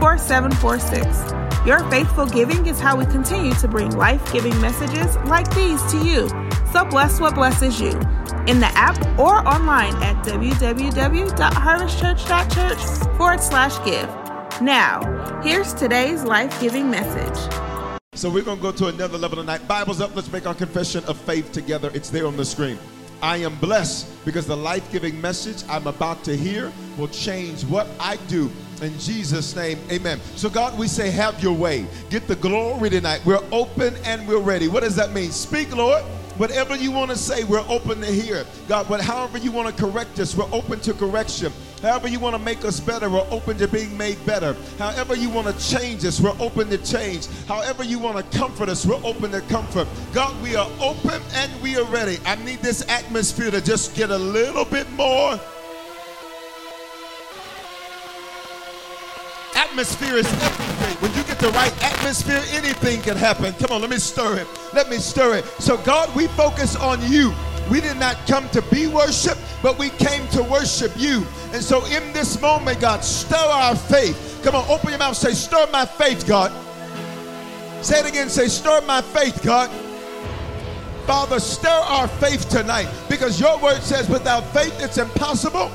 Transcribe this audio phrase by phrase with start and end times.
[0.00, 1.66] 4746.
[1.66, 5.98] Your faithful giving is how we continue to bring life giving messages like these to
[5.98, 6.28] you.
[6.72, 7.90] So bless what blesses you
[8.46, 14.08] in the app or online at www.harvestchurch.church forward slash give.
[14.62, 17.36] Now, here's today's life giving message.
[18.14, 19.68] So we're going to go to another level tonight.
[19.68, 20.16] Bibles up.
[20.16, 21.92] Let's make our confession of faith together.
[21.94, 22.76] It's there on the screen.
[23.22, 27.86] I am blessed because the life giving message I'm about to hear will change what
[28.00, 28.50] I do.
[28.80, 30.20] In Jesus' name, amen.
[30.36, 31.86] So, God, we say, have your way.
[32.08, 33.20] Get the glory tonight.
[33.26, 34.68] We're open and we're ready.
[34.68, 35.30] What does that mean?
[35.32, 36.02] Speak, Lord.
[36.38, 38.46] Whatever you want to say, we're open to hear.
[38.66, 41.52] God, but however you want to correct us, we're open to correction.
[41.82, 44.56] However you want to make us better, we're open to being made better.
[44.78, 47.26] However you want to change us, we're open to change.
[47.46, 49.86] However you want to comfort us, we're open to comfort.
[50.14, 52.16] God, we are open and we are ready.
[52.24, 55.38] I need this atmosphere to just get a little bit more.
[59.54, 60.96] Atmosphere is everything.
[60.98, 63.52] When you get the right atmosphere, anything can happen.
[63.54, 64.46] Come on, let me stir it.
[64.74, 65.44] Let me stir it.
[65.58, 67.32] So, God, we focus on you.
[67.70, 71.26] We did not come to be worshiped, but we came to worship you.
[71.52, 74.40] And so, in this moment, God, stir our faith.
[74.42, 75.16] Come on, open your mouth.
[75.16, 76.52] Say, stir my faith, God.
[77.84, 78.28] Say it again.
[78.28, 79.70] Say, stir my faith, God.
[81.06, 85.70] Father, stir our faith tonight because your word says, without faith, it's impossible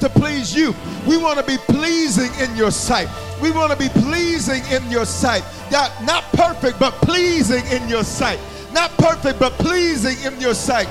[0.00, 0.74] to please you.
[1.06, 3.08] We want to be pleasing in your sight.
[3.40, 5.44] We want to be pleasing in your sight.
[5.70, 8.40] God, not perfect, but pleasing in your sight.
[8.72, 10.88] Not perfect, but pleasing in your sight.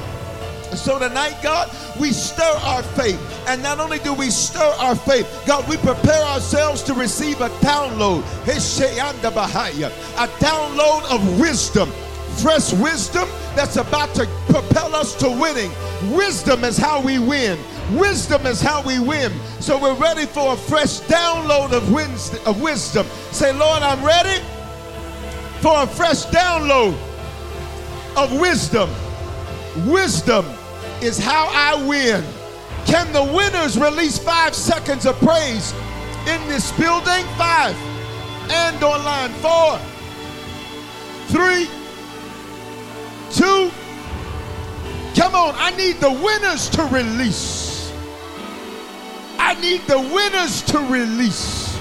[0.75, 1.69] So tonight, God,
[1.99, 3.19] we stir our faith.
[3.47, 7.49] And not only do we stir our faith, God, we prepare ourselves to receive a
[7.59, 8.23] download.
[10.17, 11.89] A download of wisdom.
[12.41, 15.71] Fresh wisdom that's about to propel us to winning.
[16.13, 17.57] Wisdom is how we win.
[17.91, 19.31] Wisdom is how we win.
[19.59, 23.07] So we're ready for a fresh download of, of wisdom.
[23.31, 24.43] Say, Lord, I'm ready
[25.61, 26.97] for a fresh download
[28.17, 28.89] of wisdom.
[29.85, 30.45] Wisdom
[31.01, 32.23] is how I win.
[32.85, 35.73] Can the winners release five seconds of praise
[36.27, 37.25] in this building?
[37.37, 37.75] Five.
[38.49, 39.31] And online.
[39.41, 39.79] Four,
[41.27, 41.67] three,
[43.31, 43.71] two.
[45.15, 47.66] Come on, I need the winners to release.
[49.39, 51.77] I need the winners to release.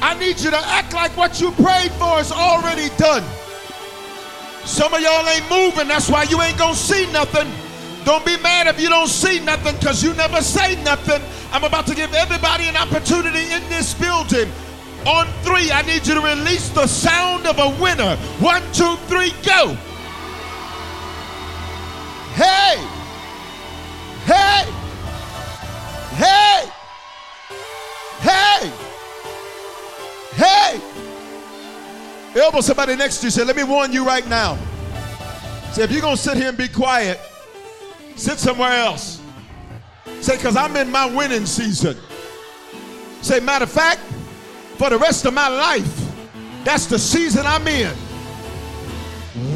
[0.00, 3.24] I need you to act like what you prayed for is already done.
[4.64, 7.50] Some of y'all ain't moving, that's why you ain't gonna see nothing.
[8.04, 11.22] Don't be mad if you don't see nothing because you never say nothing.
[11.52, 14.50] I'm about to give everybody an opportunity in this building.
[15.06, 18.16] On three, I need you to release the sound of a winner.
[18.40, 19.74] One, two, three, go.
[22.34, 22.76] Hey!
[24.24, 24.83] Hey!
[26.16, 26.70] Hey!
[28.20, 28.72] Hey!
[30.34, 30.80] Hey!
[32.40, 33.30] Elbow somebody next to you.
[33.30, 34.56] Say, let me warn you right now.
[35.72, 37.20] Say, if you're going to sit here and be quiet,
[38.16, 39.20] sit somewhere else.
[40.20, 41.96] Say, because I'm in my winning season.
[43.20, 44.00] Say, matter of fact,
[44.78, 46.10] for the rest of my life,
[46.64, 47.92] that's the season I'm in.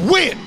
[0.09, 0.37] Win.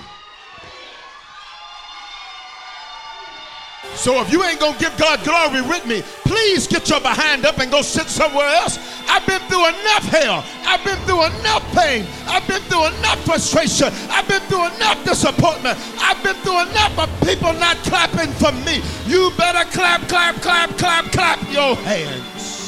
[3.94, 7.58] So if you ain't gonna give God glory with me, please get your behind up
[7.58, 8.78] and go sit somewhere else.
[9.08, 10.44] I've been through enough hell.
[10.64, 12.06] I've been through enough pain.
[12.26, 13.88] I've been through enough frustration.
[14.10, 15.78] I've been through enough disappointment.
[16.00, 18.80] I've been through enough of people not clapping for me.
[19.06, 22.62] You better clap, clap, clap, clap, clap your hands.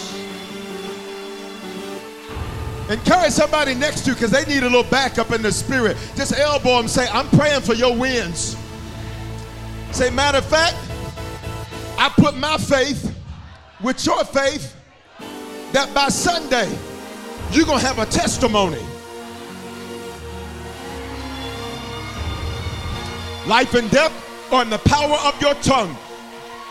[2.91, 5.97] Encourage somebody next to you because they need a little backup in the spirit.
[6.17, 8.56] Just elbow them, say, I'm praying for your wins.
[9.91, 10.77] Say, matter of fact,
[11.99, 13.14] I put my faith
[13.82, 14.75] with your faith
[15.73, 16.69] that by Sunday
[17.52, 18.82] you're going to have a testimony.
[23.46, 24.12] Life and death
[24.52, 25.96] are in the power of your tongue.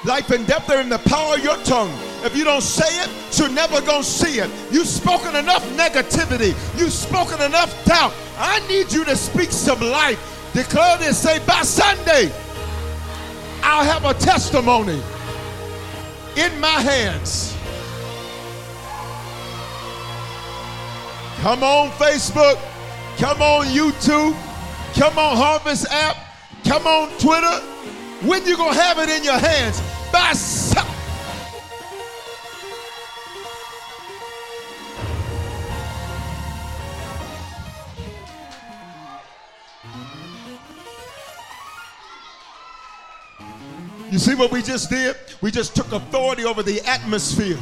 [0.06, 1.92] Life and death are in the power of your tongue.
[2.26, 4.50] If you don't say it, you're never going to see it.
[4.72, 6.56] You've spoken enough negativity.
[6.78, 8.14] You've spoken enough doubt.
[8.38, 10.20] I need you to speak some life.
[10.54, 11.18] Declare this.
[11.18, 12.32] Say, by Sunday,
[13.64, 15.02] I'll have a testimony
[16.36, 17.56] in my hands.
[21.42, 22.60] Come on, Facebook.
[23.18, 24.36] Come on, YouTube.
[24.96, 26.18] Come on, Harvest app.
[26.66, 27.60] Come on, Twitter.
[28.28, 29.82] When you gonna have it in your hands?
[30.12, 30.34] By
[44.14, 45.16] You see what we just did?
[45.42, 47.58] We just took authority over the atmosphere.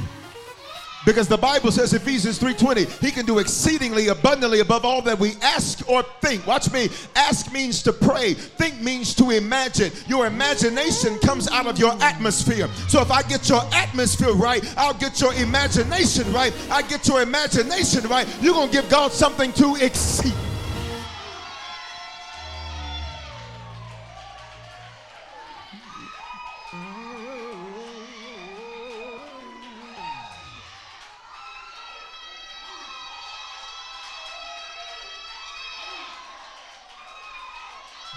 [1.05, 5.37] Because the Bible says Ephesians 3:20, he can do exceedingly abundantly above all that we
[5.41, 6.45] ask or think.
[6.45, 6.89] Watch me.
[7.15, 8.33] Ask means to pray.
[8.33, 9.93] Think means to imagine.
[10.07, 12.67] Your imagination comes out of your atmosphere.
[12.89, 16.53] So if I get your atmosphere right, I'll get your imagination right.
[16.69, 18.27] I get your imagination right.
[18.41, 20.33] You're going to give God something to exceed.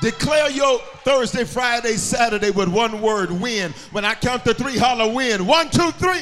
[0.04, 3.72] Declare your Thursday, Friday, Saturday with one word win.
[3.90, 5.46] When I count to three, holler win.
[5.46, 6.20] One, two, three.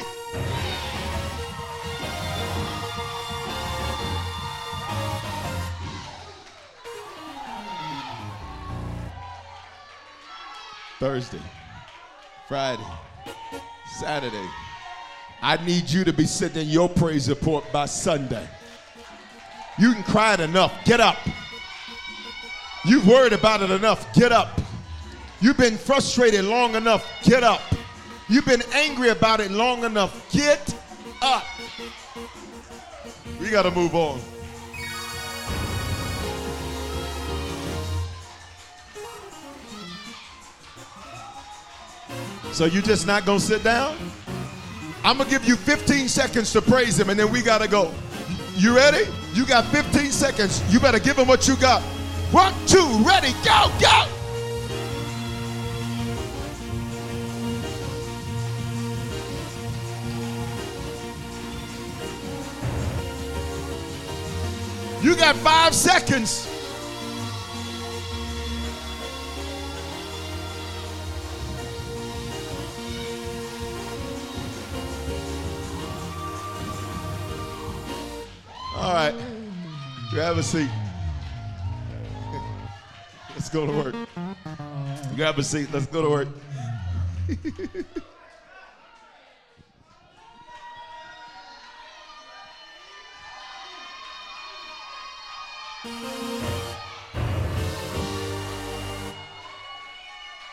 [10.97, 11.41] Thursday,
[12.47, 12.81] Friday,
[13.99, 14.47] Saturday.
[15.41, 18.47] I need you to be sitting in your praise report by Sunday.
[19.77, 20.71] You can cry it enough.
[20.85, 21.17] Get up.
[22.85, 24.13] You've worried about it enough.
[24.13, 24.59] Get up.
[25.39, 27.05] You've been frustrated long enough.
[27.23, 27.61] Get up.
[28.27, 30.31] You've been angry about it long enough.
[30.31, 30.75] Get
[31.21, 31.45] up.
[33.39, 34.19] We got to move on.
[42.53, 43.97] So you just not going to sit down?
[45.03, 47.67] I'm going to give you 15 seconds to praise him and then we got to
[47.67, 47.91] go.
[48.55, 49.09] You ready?
[49.33, 50.61] You got 15 seconds.
[50.71, 51.81] You better give him what you got.
[52.33, 54.07] One, two, ready, go, go.
[65.03, 66.49] You got five seconds.
[78.75, 79.13] All right.
[80.09, 80.71] Grab a seat.
[83.43, 83.93] Let's go to work.
[85.17, 85.67] Grab a seat.
[85.73, 86.29] Let's go to work.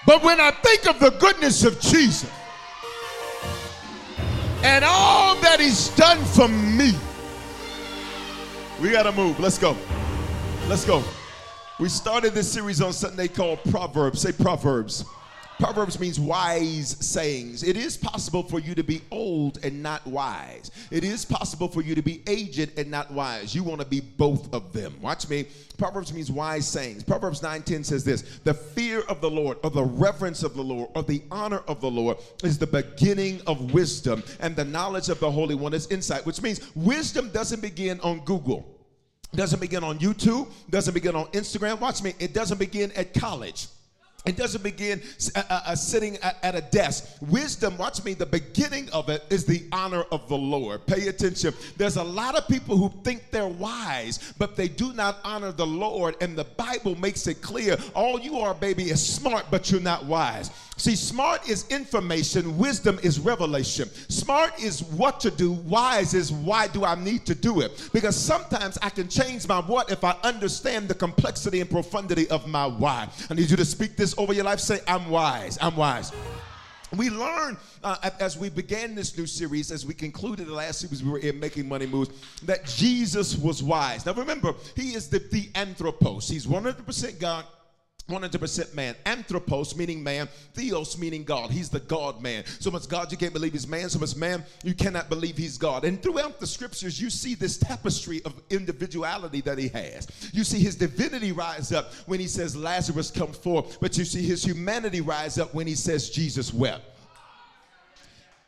[0.04, 2.28] but when I think of the goodness of Jesus
[4.64, 6.90] and all that he's done for me,
[8.82, 9.38] we got to move.
[9.38, 9.76] Let's go.
[10.66, 11.04] Let's go.
[11.80, 14.20] We started this series on Sunday called Proverbs.
[14.20, 15.02] Say Proverbs.
[15.58, 17.62] Proverbs means wise sayings.
[17.62, 20.70] It is possible for you to be old and not wise.
[20.90, 23.54] It is possible for you to be aged and not wise.
[23.54, 24.94] You want to be both of them.
[25.00, 25.46] Watch me.
[25.78, 27.02] Proverbs means wise sayings.
[27.02, 30.90] Proverbs 9:10 says this: "The fear of the Lord, or the reverence of the Lord,
[30.94, 35.18] or the honor of the Lord is the beginning of wisdom, and the knowledge of
[35.18, 38.66] the Holy One is insight." Which means wisdom doesn't begin on Google.
[39.34, 41.78] Doesn't begin on YouTube, doesn't begin on Instagram.
[41.80, 43.68] Watch me, it doesn't begin at college.
[44.26, 45.00] It doesn't begin
[45.34, 47.16] uh, uh, uh, sitting at, at, a desk.
[47.22, 50.86] Wisdom, watch me, the beginning of it is the honor of the Lord.
[50.86, 51.54] Pay attention.
[51.78, 55.66] There's a lot of people who think they're wise, but they do not honor the
[55.66, 56.16] Lord.
[56.20, 60.04] And the Bible makes it clear all you are, baby, is smart, but you're not
[60.04, 60.50] wise.
[60.80, 63.90] See, smart is information, wisdom is revelation.
[64.08, 67.90] Smart is what to do, wise is why do I need to do it?
[67.92, 72.46] Because sometimes I can change my what if I understand the complexity and profundity of
[72.48, 73.10] my why.
[73.28, 74.58] I need you to speak this over your life.
[74.58, 75.58] Say, I'm wise.
[75.60, 76.12] I'm wise.
[76.96, 81.04] We learn uh, as we began this new series, as we concluded the last series
[81.04, 82.08] we were in Making Money Moves,
[82.44, 84.06] that Jesus was wise.
[84.06, 86.26] Now remember, he is the, the anthropos.
[86.26, 87.44] He's 100% God,
[88.10, 88.94] 100% man.
[89.06, 90.28] Anthropos meaning man.
[90.54, 91.50] Theos meaning God.
[91.50, 92.44] He's the God man.
[92.58, 93.88] So much God you can't believe he's man.
[93.88, 95.84] So much man you cannot believe he's God.
[95.84, 100.08] And throughout the scriptures, you see this tapestry of individuality that he has.
[100.32, 103.78] You see his divinity rise up when he says, Lazarus come forth.
[103.80, 106.89] But you see his humanity rise up when he says, Jesus wept.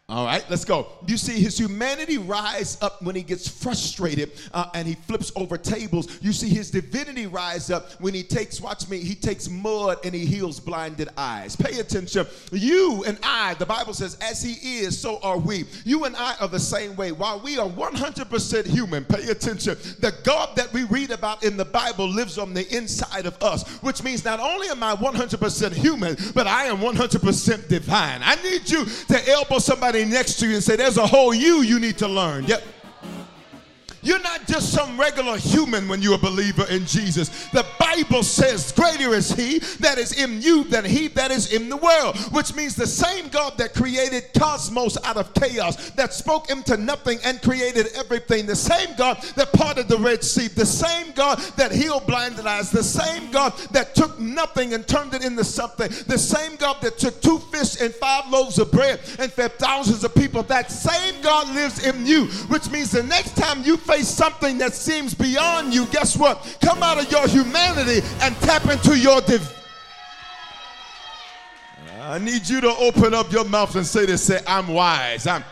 [0.09, 0.89] All right, let's go.
[1.07, 5.57] You see his humanity rise up when he gets frustrated uh, and he flips over
[5.57, 6.19] tables.
[6.21, 10.15] You see his divinity rise up when he takes, watch me, he takes mud and
[10.15, 11.57] he heals blinded eyes.
[11.57, 12.27] Pay attention.
[12.51, 15.65] You and I, the Bible says, as he is, so are we.
[15.85, 17.13] You and I are the same way.
[17.13, 19.79] While we are 100% human, pay attention.
[20.01, 23.67] The God that we read about in the Bible lives on the inside of us,
[23.79, 28.21] which means not only am I 100% human, but I am 100% divine.
[28.23, 31.63] I need you to elbow somebody next to you and say, There's a whole you
[31.63, 32.45] you need to learn.
[32.45, 32.63] Yep.
[34.03, 37.49] You're not just some regular human when you're a believer in Jesus.
[37.51, 41.69] The Bible says, Greater is He that is in you than He that is in
[41.69, 46.51] the world, which means the same God that created cosmos out of chaos, that spoke
[46.51, 51.13] into nothing and created everything, the same God that parted the Red Sea, the same
[51.13, 55.45] God that healed blinded eyes, the same God that took nothing and turned it into
[55.45, 59.53] something, the same God that took two fish and five loaves of bread and fed
[59.59, 63.77] thousands of people, that same God lives in you, which means the next time you
[63.93, 66.57] face something that seems beyond you, guess what?
[66.63, 69.59] Come out of your humanity and tap into your div.
[72.01, 74.25] I need you to open up your mouth and say this.
[74.25, 75.27] Say, I'm wise.
[75.27, 75.45] I'm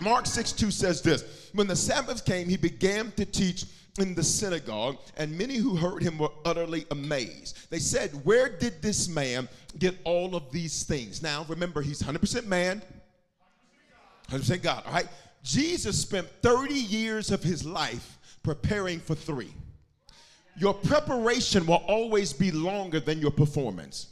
[0.00, 1.50] Mark 6 2 says this.
[1.54, 3.64] When the Sabbath came, he began to teach
[4.00, 7.70] in the synagogue, and many who heard him were utterly amazed.
[7.70, 9.48] They said, Where did this man
[9.78, 11.22] get all of these things?
[11.22, 12.82] Now, remember, he's 100% man,
[14.30, 15.06] 100% God, all right?
[15.44, 19.52] Jesus spent 30 years of his life preparing for three.
[20.56, 24.08] Your preparation will always be longer than your performance.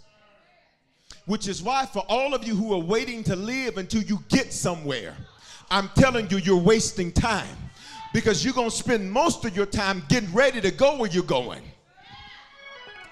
[1.26, 4.52] Which is why, for all of you who are waiting to live until you get
[4.52, 5.16] somewhere,
[5.70, 7.56] I'm telling you, you're wasting time
[8.12, 11.22] because you're going to spend most of your time getting ready to go where you're
[11.22, 11.62] going.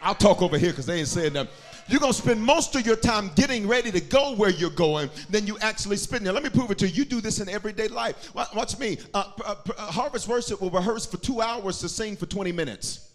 [0.02, 1.52] I'll talk over here because they ain't saying nothing.
[1.90, 5.10] You're going to spend most of your time getting ready to go where you're going
[5.28, 6.32] than you actually spend there.
[6.32, 7.00] Let me prove it to you.
[7.00, 8.32] You do this in everyday life.
[8.34, 8.98] Watch me.
[9.12, 13.10] Uh, uh, uh, Harvest Worship will rehearse for two hours to sing for 20 minutes.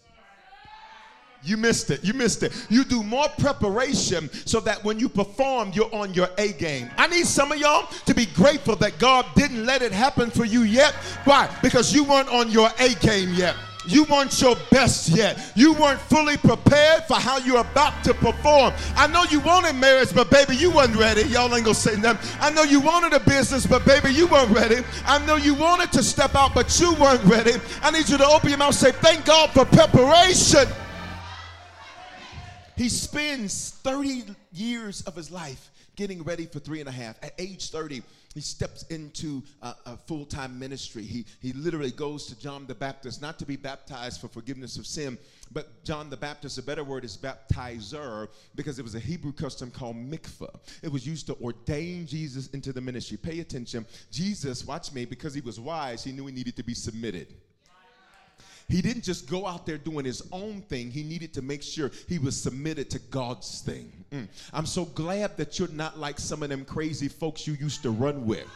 [1.42, 2.04] You missed it.
[2.04, 2.52] You missed it.
[2.68, 6.90] You do more preparation so that when you perform, you're on your A game.
[6.98, 10.44] I need some of y'all to be grateful that God didn't let it happen for
[10.44, 10.92] you yet.
[11.24, 11.48] Why?
[11.62, 13.54] Because you weren't on your A game yet.
[13.86, 15.52] You weren't your best yet.
[15.54, 18.72] You weren't fully prepared for how you're about to perform.
[18.96, 21.22] I know you wanted marriage, but baby, you wasn't ready.
[21.24, 22.28] Y'all ain't gonna say nothing.
[22.40, 24.84] I know you wanted a business, but baby, you weren't ready.
[25.04, 27.52] I know you wanted to step out, but you weren't ready.
[27.82, 30.66] I need you to open your mouth and say, Thank God for preparation.
[32.76, 37.16] He spends 30 years of his life getting ready for three and a half.
[37.22, 38.02] At age 30,
[38.36, 41.02] he steps into a, a full time ministry.
[41.02, 44.86] He, he literally goes to John the Baptist, not to be baptized for forgiveness of
[44.86, 45.16] sin,
[45.52, 49.70] but John the Baptist, a better word is baptizer, because it was a Hebrew custom
[49.70, 50.54] called mikvah.
[50.82, 53.16] It was used to ordain Jesus into the ministry.
[53.16, 53.86] Pay attention.
[54.10, 57.34] Jesus, watch me, because he was wise, he knew he needed to be submitted.
[58.68, 60.90] He didn't just go out there doing his own thing.
[60.90, 63.92] He needed to make sure he was submitted to God's thing.
[64.12, 64.28] Mm.
[64.52, 67.90] I'm so glad that you're not like some of them crazy folks you used to
[67.90, 68.46] run with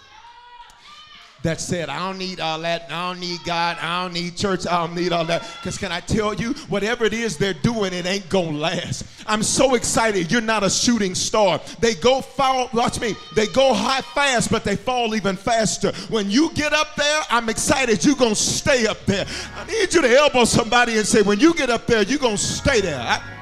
[1.42, 2.86] that said, I don't need all that.
[2.90, 3.78] I don't need God.
[3.80, 4.66] I don't need church.
[4.66, 5.42] I don't need all that.
[5.60, 9.04] Because can I tell you, whatever it is they're doing, it ain't going to last.
[9.26, 10.30] I'm so excited.
[10.30, 11.60] You're not a shooting star.
[11.78, 15.92] They go far, watch me, they go high fast, but they fall even faster.
[16.08, 19.26] When you get up there, I'm excited you're going to stay up there.
[19.56, 22.36] I need you to elbow somebody and say, when you get up there, you're going
[22.36, 23.00] to stay there.
[23.00, 23.39] I,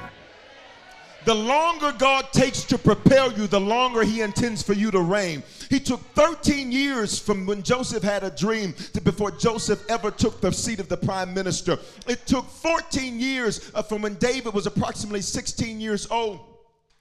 [1.28, 5.42] the longer God takes to prepare you, the longer He intends for you to reign.
[5.68, 10.40] He took 13 years from when Joseph had a dream to before Joseph ever took
[10.40, 11.78] the seat of the prime minister.
[12.06, 16.40] It took 14 years uh, from when David was approximately 16 years old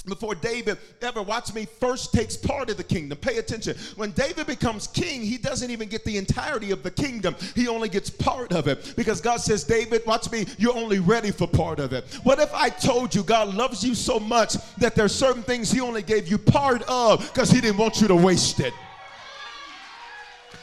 [0.08, 3.18] before David ever, watch me, first takes part of the kingdom.
[3.18, 3.76] Pay attention.
[3.96, 7.90] When David becomes king, he doesn't even get the entirety of the kingdom, he only
[7.90, 11.80] gets part of it because God says, David, watch me, you're only ready for part
[11.80, 12.06] of it.
[12.24, 15.82] What if I told you God loves you so much that there's certain things he
[15.82, 18.74] only gave you part of because he didn't want you to waste it?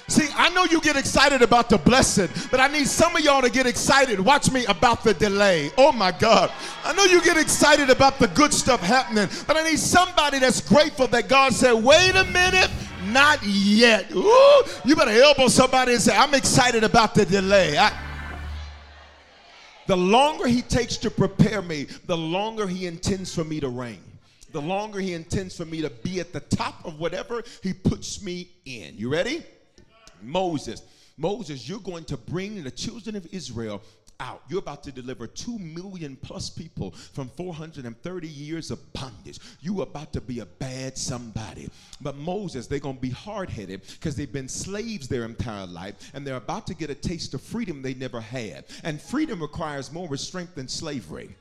[0.06, 3.40] See, I know you get excited about the blessing, but I need some of y'all
[3.40, 4.20] to get excited.
[4.20, 5.70] Watch me about the delay.
[5.78, 6.52] Oh my God.
[6.84, 10.60] I know you get excited about the good stuff happening, but I need somebody that's
[10.60, 12.70] grateful that God said, wait a minute,
[13.06, 14.12] not yet.
[14.14, 17.78] Ooh, you better elbow somebody and say, I'm excited about the delay.
[17.78, 17.90] I,
[19.86, 24.00] the longer he takes to prepare me, the longer he intends for me to reign
[24.52, 28.22] the longer he intends for me to be at the top of whatever he puts
[28.22, 28.96] me in.
[28.96, 29.42] You ready?
[30.26, 30.82] Moses.
[31.16, 33.82] Moses, you're going to bring the children of Israel
[34.20, 34.42] out.
[34.48, 39.38] You're about to deliver 2 million plus people from 430 years of bondage.
[39.60, 41.68] You are about to be a bad somebody.
[42.00, 46.10] But Moses, they're going to be hard headed because they've been slaves their entire life
[46.14, 48.64] and they're about to get a taste of freedom they never had.
[48.82, 51.36] And freedom requires more restraint than slavery.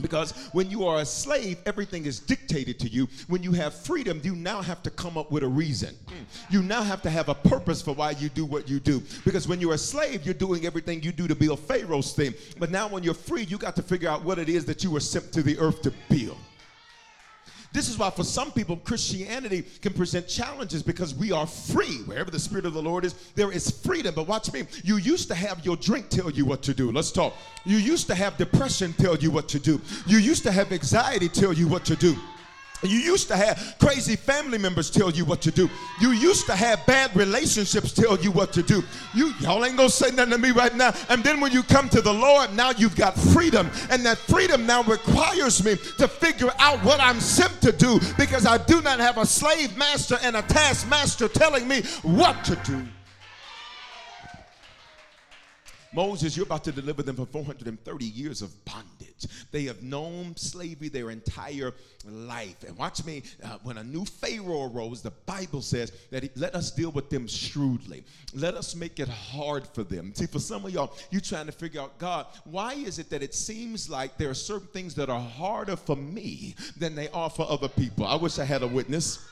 [0.00, 3.08] Because when you are a slave, everything is dictated to you.
[3.28, 5.96] When you have freedom, you now have to come up with a reason.
[6.50, 9.02] You now have to have a purpose for why you do what you do.
[9.24, 12.34] Because when you're a slave, you're doing everything you do to build Pharaoh's thing.
[12.58, 14.90] But now when you're free, you got to figure out what it is that you
[14.90, 16.38] were sent to the earth to build.
[17.74, 22.02] This is why, for some people, Christianity can present challenges because we are free.
[22.06, 24.14] Wherever the Spirit of the Lord is, there is freedom.
[24.14, 24.62] But watch me.
[24.84, 26.92] You used to have your drink tell you what to do.
[26.92, 27.34] Let's talk.
[27.64, 29.80] You used to have depression tell you what to do.
[30.06, 32.16] You used to have anxiety tell you what to do.
[32.84, 35.70] You used to have crazy family members tell you what to do.
[36.00, 38.82] You used to have bad relationships tell you what to do.
[39.14, 40.92] You y'all ain't gonna say nothing to me right now.
[41.08, 43.70] And then when you come to the Lord, now you've got freedom.
[43.90, 48.46] And that freedom now requires me to figure out what I'm sent to do because
[48.46, 52.84] I do not have a slave master and a taskmaster telling me what to do.
[55.94, 59.26] Moses, you're about to deliver them from 430 years of bondage.
[59.52, 61.72] They have known slavery their entire
[62.04, 62.64] life.
[62.66, 66.56] And watch me, uh, when a new Pharaoh arose, the Bible says that he, let
[66.56, 68.02] us deal with them shrewdly.
[68.34, 70.12] Let us make it hard for them.
[70.14, 73.22] See, for some of y'all, you're trying to figure out, God, why is it that
[73.22, 77.30] it seems like there are certain things that are harder for me than they are
[77.30, 78.04] for other people?
[78.04, 79.24] I wish I had a witness.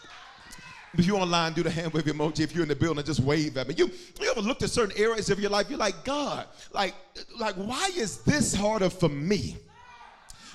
[0.94, 2.40] If you're online, do the hand wave emoji.
[2.40, 3.74] If you're in the building, just wave at me.
[3.76, 5.70] You, you ever looked at certain areas of your life?
[5.70, 6.94] You're like, God, like,
[7.38, 9.56] like, why is this harder for me?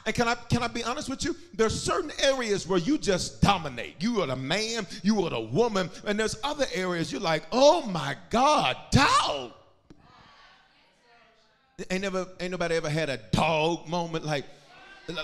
[0.05, 1.35] And can I can I be honest with you?
[1.53, 3.95] There's certain areas where you just dominate.
[3.99, 7.85] You are the man, you are the woman, and there's other areas you're like, oh
[7.87, 9.51] my God, dog.
[11.91, 14.45] Ain't never ain't nobody ever had a dog moment like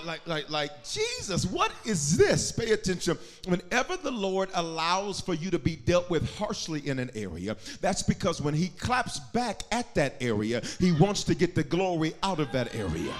[0.04, 2.52] like, like, like, Jesus, what is this?
[2.52, 3.18] Pay attention.
[3.46, 8.02] Whenever the Lord allows for you to be dealt with harshly in an area, that's
[8.02, 12.40] because when He claps back at that area, He wants to get the glory out
[12.40, 13.12] of that area.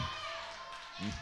[0.99, 1.13] Mm.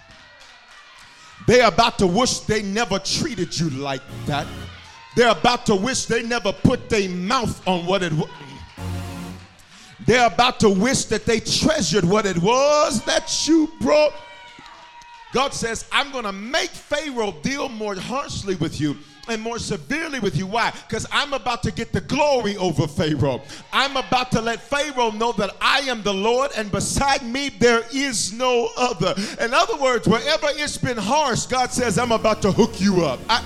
[1.46, 4.46] They're about to wish they never treated you like that.
[5.16, 8.30] They're about to wish they never put their mouth on what it was.
[10.06, 14.12] They're about to wish that they treasured what it was that you brought
[15.32, 18.96] God says, I'm going to make Pharaoh deal more harshly with you
[19.28, 20.46] and more severely with you.
[20.46, 20.70] Why?
[20.70, 23.40] Because I'm about to get the glory over Pharaoh.
[23.72, 27.84] I'm about to let Pharaoh know that I am the Lord, and beside me there
[27.92, 29.14] is no other.
[29.40, 33.20] In other words, wherever it's been harsh, God says, I'm about to hook you up.
[33.28, 33.42] I,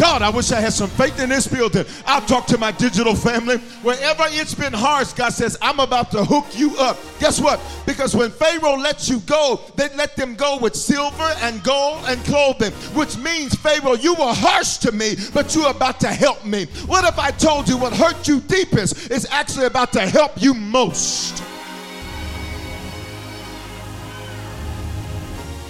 [0.00, 1.84] God, I wish I had some faith in this building.
[2.06, 3.58] I'll talk to my digital family.
[3.82, 6.96] Wherever it's been harsh, God says, I'm about to hook you up.
[7.18, 7.60] Guess what?
[7.84, 12.18] Because when Pharaoh lets you go, they let them go with silver and gold and
[12.24, 16.64] clothing, which means, Pharaoh, you were harsh to me, but you're about to help me.
[16.86, 20.54] What if I told you what hurt you deepest is actually about to help you
[20.54, 21.44] most?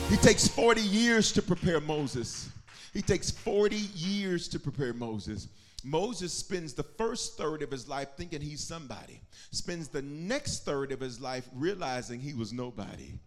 [0.08, 2.48] He takes 40 years to prepare Moses.
[2.92, 5.48] He takes 40 years to prepare Moses.
[5.84, 10.92] Moses spends the first third of his life thinking he's somebody, spends the next third
[10.92, 13.18] of his life realizing he was nobody,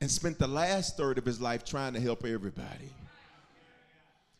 [0.00, 2.90] and spent the last third of his life trying to help everybody.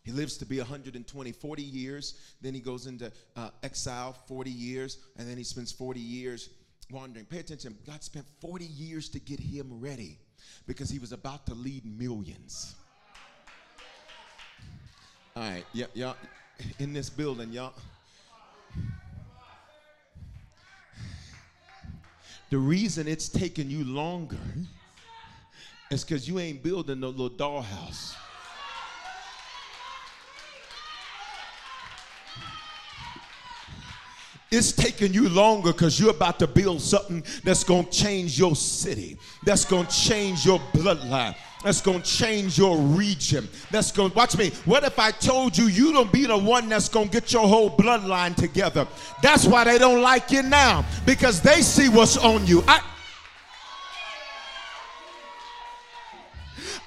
[0.03, 2.15] He lives to be 120, 40 years.
[2.41, 6.49] Then he goes into uh, exile, 40 years, and then he spends 40 years
[6.91, 7.27] wandering.
[7.27, 7.77] Pay attention.
[7.87, 10.19] God spent 40 years to get him ready
[10.67, 12.75] because he was about to lead millions.
[15.37, 16.17] All right, yeah, y'all
[16.79, 17.73] in this building, y'all.
[22.51, 24.37] The reason it's taking you longer
[25.91, 28.15] is because you ain't building no little dollhouse.
[34.51, 38.57] It's taking you longer because you're about to build something that's going to change your
[38.57, 43.49] city, that's going to change your bloodline, that's going to change your region.
[43.71, 44.51] That's going to, watch me.
[44.65, 47.47] What if I told you you don't be the one that's going to get your
[47.47, 48.87] whole bloodline together?
[49.23, 52.63] That's why they don't like you now because they see what's on you.
[52.67, 52.81] I,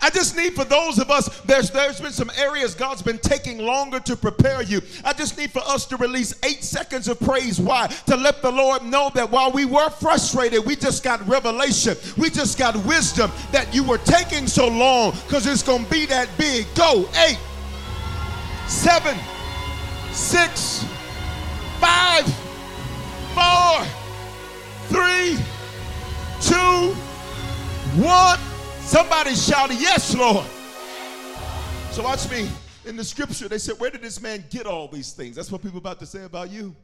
[0.02, 3.60] I just need for those of us, there's, there's been some areas God's been taking
[3.60, 4.82] longer to prepare you.
[5.06, 7.60] I just need for us to release eight seconds of praise.
[7.60, 7.88] Why?
[8.08, 11.96] To let the Lord know that while we were frustrated, we just got revelation.
[12.18, 16.06] We just got wisdom that you were taking so long because it's going to be
[16.08, 16.66] that big.
[16.76, 17.08] Go.
[17.26, 17.40] Eight,
[18.68, 19.18] seven,
[20.12, 20.86] six,
[21.80, 22.26] five,
[23.34, 23.86] four,
[24.90, 25.38] three,
[26.42, 26.94] two,
[28.02, 28.40] one.
[28.86, 30.46] Somebody shouted, Yes, Lord.
[31.92, 32.50] So watch me.
[32.86, 35.36] In the scripture, they said, Where did this man get all these things?
[35.36, 36.76] That's what people about to say about you.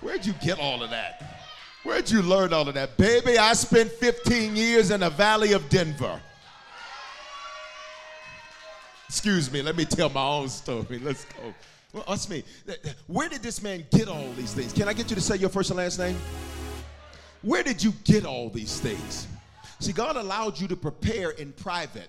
[0.00, 1.40] Where'd you get all of that?
[1.82, 2.96] Where'd you learn all of that?
[2.96, 6.20] Baby, I spent 15 years in the valley of Denver.
[9.08, 10.98] Excuse me, let me tell my own story.
[10.98, 11.54] Let's go.
[11.92, 12.44] Well, ask me.
[13.06, 14.72] Where did this man get all these things?
[14.72, 16.16] Can I get you to say your first and last name?
[17.42, 19.26] Where did you get all these things?
[19.80, 22.08] See, God allowed you to prepare in private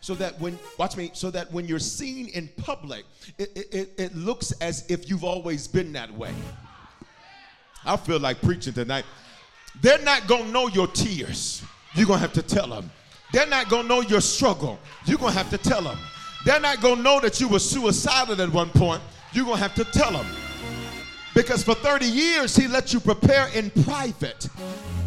[0.00, 3.04] so that when watch me so that when you're seen in public
[3.38, 6.32] it, it, it, looks as if you've always been that way.
[7.84, 9.04] I feel like preaching tonight.
[9.82, 11.62] They're not gonna know your tears.
[11.94, 12.90] You're gonna have to tell them
[13.32, 14.78] they're not gonna know your struggle.
[15.06, 15.98] You're gonna have to tell them
[16.44, 19.02] they're not gonna know that you were suicidal at one point.
[19.32, 20.26] You're gonna have to tell them
[21.34, 24.48] because for 30 years he let you prepare in private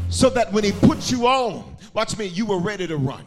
[0.10, 3.26] so that when he put you on Watch me, you were ready to run.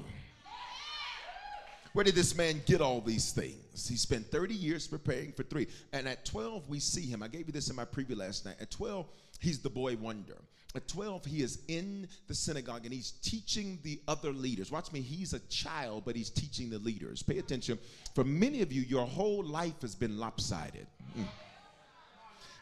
[1.92, 3.86] Where did this man get all these things?
[3.86, 5.66] He spent 30 years preparing for three.
[5.92, 7.22] And at 12, we see him.
[7.22, 8.54] I gave you this in my preview last night.
[8.62, 9.06] At 12,
[9.40, 10.38] he's the boy wonder.
[10.74, 14.70] At 12, he is in the synagogue and he's teaching the other leaders.
[14.70, 17.22] Watch me, he's a child, but he's teaching the leaders.
[17.22, 17.78] Pay attention.
[18.14, 20.86] For many of you, your whole life has been lopsided.
[21.18, 21.26] Mm.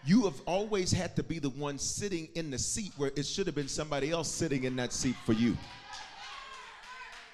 [0.05, 3.47] You have always had to be the one sitting in the seat where it should
[3.47, 5.57] have been somebody else sitting in that seat for you.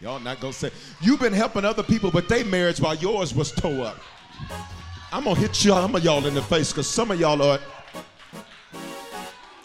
[0.01, 3.51] Y'all not gonna say you've been helping other people, but they marriage while yours was
[3.51, 3.97] tore up.
[5.11, 7.59] I'm gonna hit y'all, some of y'all in the face because some of y'all are.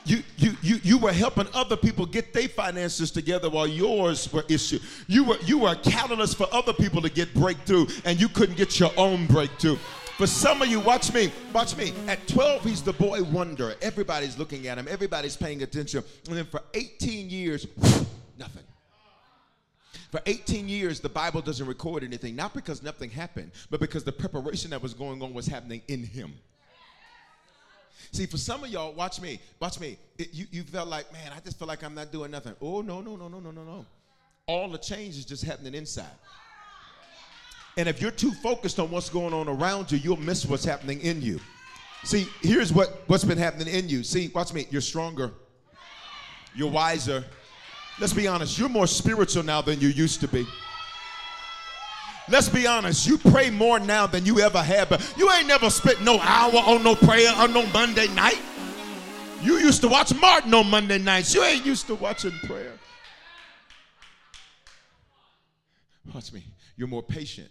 [0.04, 4.44] You, you, you, you were helping other people get their finances together while yours were
[4.50, 4.82] issued.
[5.08, 8.56] You were, you were a catalyst for other people to get breakthrough, and you couldn't
[8.56, 9.76] get your own breakthrough.
[10.18, 11.94] For some of you, watch me, watch me.
[12.08, 13.76] At 12, he's the boy wonder.
[13.82, 16.04] Everybody's looking at him, everybody's paying attention.
[16.28, 17.68] And then for 18 years,
[18.38, 18.64] nothing.
[20.12, 24.12] For 18 years, the Bible doesn't record anything, not because nothing happened, but because the
[24.12, 26.34] preparation that was going on was happening in him.
[28.12, 29.98] See, for some of y'all, watch me, watch me.
[30.18, 32.54] It, you, you felt like, man, I just feel like I'm not doing nothing.
[32.62, 33.86] Oh, no, no, no, no, no, no, no.
[34.48, 36.06] All the change is just happening inside.
[37.78, 41.00] And if you're too focused on what's going on around you, you'll miss what's happening
[41.00, 41.40] in you.
[42.04, 44.04] See, here's what, what's been happening in you.
[44.04, 44.68] See, watch me.
[44.72, 45.32] You're stronger,
[46.54, 47.24] you're wiser,
[48.00, 50.46] Let's be honest, you're more spiritual now than you used to be.
[52.30, 55.70] Let's be honest, you pray more now than you ever have, but you ain't never
[55.70, 58.40] spent no hour on no prayer on no Monday night.
[59.42, 61.34] You used to watch Martin on Monday nights.
[61.34, 62.74] You ain't used to watching prayer.
[66.14, 66.44] Watch me.
[66.78, 67.50] You're more patient.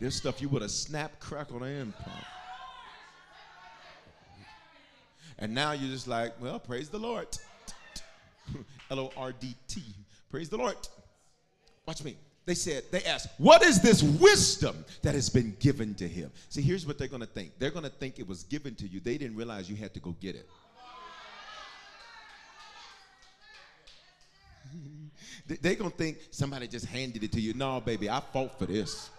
[0.00, 2.12] There's stuff you would have snapped, crackle, and pop.
[5.38, 7.28] And now you're just like, well, praise the Lord.
[8.90, 9.82] L O R D T.
[10.30, 10.76] Praise the Lord.
[11.86, 12.16] Watch me.
[12.46, 16.30] They said, they asked, what is this wisdom that has been given to him?
[16.48, 17.50] See, here's what they're going to think.
[17.58, 19.00] They're going to think it was given to you.
[19.00, 20.48] They didn't realize you had to go get it.
[25.60, 27.52] they're going to think somebody just handed it to you.
[27.54, 29.10] No, baby, I fought for this.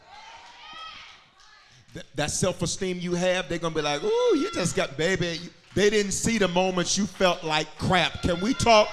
[2.15, 5.37] that self esteem you have, they're going to be like, ooh, you just got, baby.
[5.75, 8.21] They didn't see the moments you felt like crap.
[8.21, 8.87] Can we talk?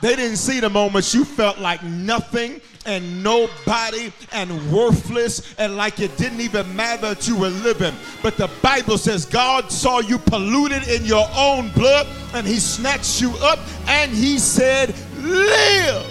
[0.00, 6.00] They didn't see the moments you felt like nothing and nobody and worthless and like
[6.00, 7.94] it didn't even matter that you were living.
[8.22, 13.20] But the Bible says God saw you polluted in your own blood and he snatched
[13.20, 16.06] you up and he said, Live.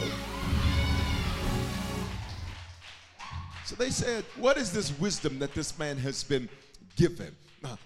[3.65, 6.50] So they said, What is this wisdom that this man has been
[6.96, 7.36] given?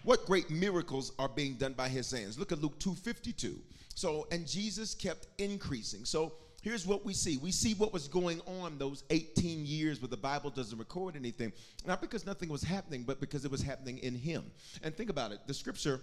[0.03, 2.39] What great miracles are being done by his hands?
[2.39, 3.59] Look at Luke 252.
[3.97, 6.05] So, and Jesus kept increasing.
[6.05, 7.37] So, here's what we see.
[7.37, 11.51] We see what was going on those 18 years where the Bible doesn't record anything,
[11.83, 14.43] not because nothing was happening, but because it was happening in him.
[14.83, 15.39] And think about it.
[15.47, 15.99] The scripture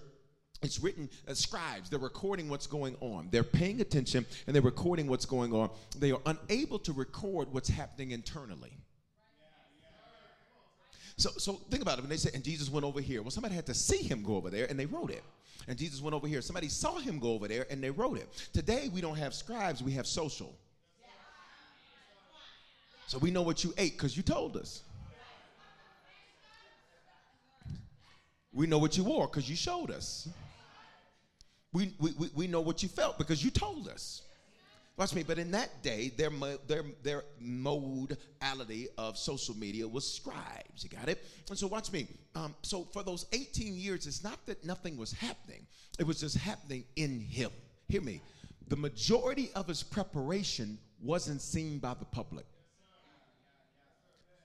[0.61, 5.09] it's written as scribes they're recording what's going on they're paying attention and they're recording
[5.09, 8.73] what's going on they are unable to record what's happening internally
[11.17, 13.55] so, so think about it when they say and jesus went over here well somebody
[13.55, 15.25] had to see him go over there and they wrote it
[15.69, 16.43] and jesus went over here.
[16.43, 18.29] Somebody saw him go over there and they wrote it.
[18.53, 20.55] Today we don't have scribes we have social.
[23.07, 24.83] So we know what you ate because you told us.
[28.53, 30.29] We know what you wore because you showed us.
[31.73, 34.23] We, we, we know what you felt because you told us.
[34.97, 36.31] Watch me, but in that day, their,
[36.69, 40.85] their, their modality of social media was scribes.
[40.85, 41.25] You got it?
[41.49, 42.07] And so, watch me.
[42.37, 45.67] Um, so, for those 18 years, it's not that nothing was happening,
[45.99, 47.51] it was just happening in him.
[47.89, 48.21] Hear me.
[48.69, 52.47] The majority of his preparation wasn't seen by the public.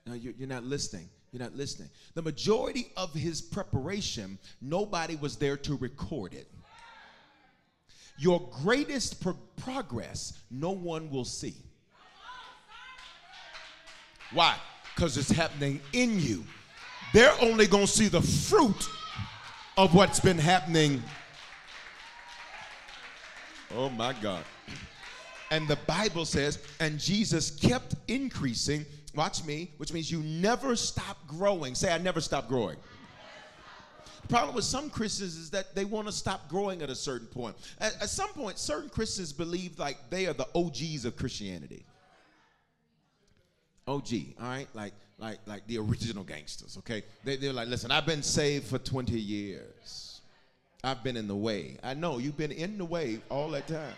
[0.06, 1.08] You're, you're not listening.
[1.32, 1.90] You're not listening.
[2.14, 6.48] The majority of his preparation, nobody was there to record it.
[8.20, 11.54] Your greatest pro- progress, no one will see.
[14.34, 14.56] Why?
[14.94, 16.44] Because it's happening in you.
[17.14, 18.90] They're only going to see the fruit
[19.78, 21.02] of what's been happening.
[23.74, 24.44] Oh my God.
[25.50, 28.84] And the Bible says, and Jesus kept increasing.
[29.14, 31.74] Watch me, which means you never stop growing.
[31.74, 32.76] Say, I never stop growing
[34.30, 37.56] problem with some Christians is that they want to stop growing at a certain point.
[37.78, 41.84] At, at, some point, certain Christians believe like they are the OGs of Christianity.
[43.86, 44.08] OG,
[44.40, 46.76] all right, like like like the original gangsters.
[46.78, 50.20] Okay, they, they're like, listen, I've been saved for 20 years.
[50.82, 51.76] I've been in the way.
[51.82, 53.94] I know you've been in the way all that time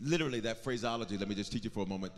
[0.00, 2.12] literally that phraseology let me just teach you for a moment.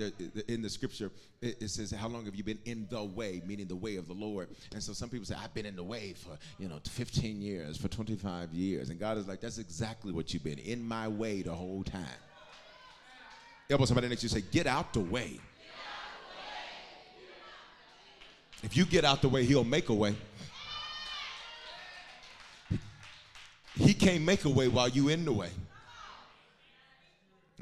[0.49, 1.11] In the scripture
[1.41, 3.43] it, says how long have you been in the way?
[3.47, 4.49] Meaning the way of the lord.
[4.73, 7.77] And so some people say i've been in the way for you know 15 years
[7.77, 8.91] for 25 years.
[8.91, 12.07] And god is like that's exactly what you've been in my way the whole time.
[13.71, 15.39] Elbow somebody next to you say get out the way.
[18.63, 20.17] If you get out the way he'll make a way.
[23.77, 25.51] He can't make a way while you in the way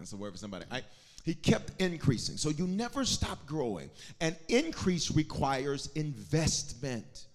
[0.02, 0.64] that's a word for somebody.
[0.70, 0.82] I,
[1.24, 2.36] he kept increasing.
[2.36, 3.90] So you never stop growing.
[4.20, 7.26] And increase requires investment.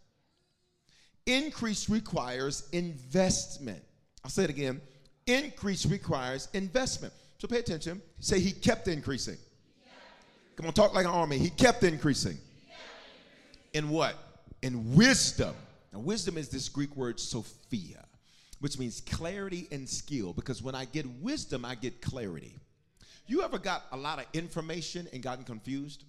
[1.26, 3.84] Increase requires investment.
[4.24, 4.80] I'll say it again.
[5.28, 7.14] Increase requires investment.
[7.38, 8.02] So pay attention.
[8.20, 9.38] Say he kept increasing.
[10.56, 11.38] Come on, talk like an army.
[11.38, 12.38] He kept increasing.
[13.74, 14.16] In what?
[14.62, 15.56] In wisdom.
[15.92, 18.06] Now, wisdom is this Greek word Sophia
[18.62, 20.34] which means clarity and skill.
[20.34, 22.56] Because when I get wisdom, I get clarity.
[23.28, 26.06] You ever got a lot of information and gotten confused?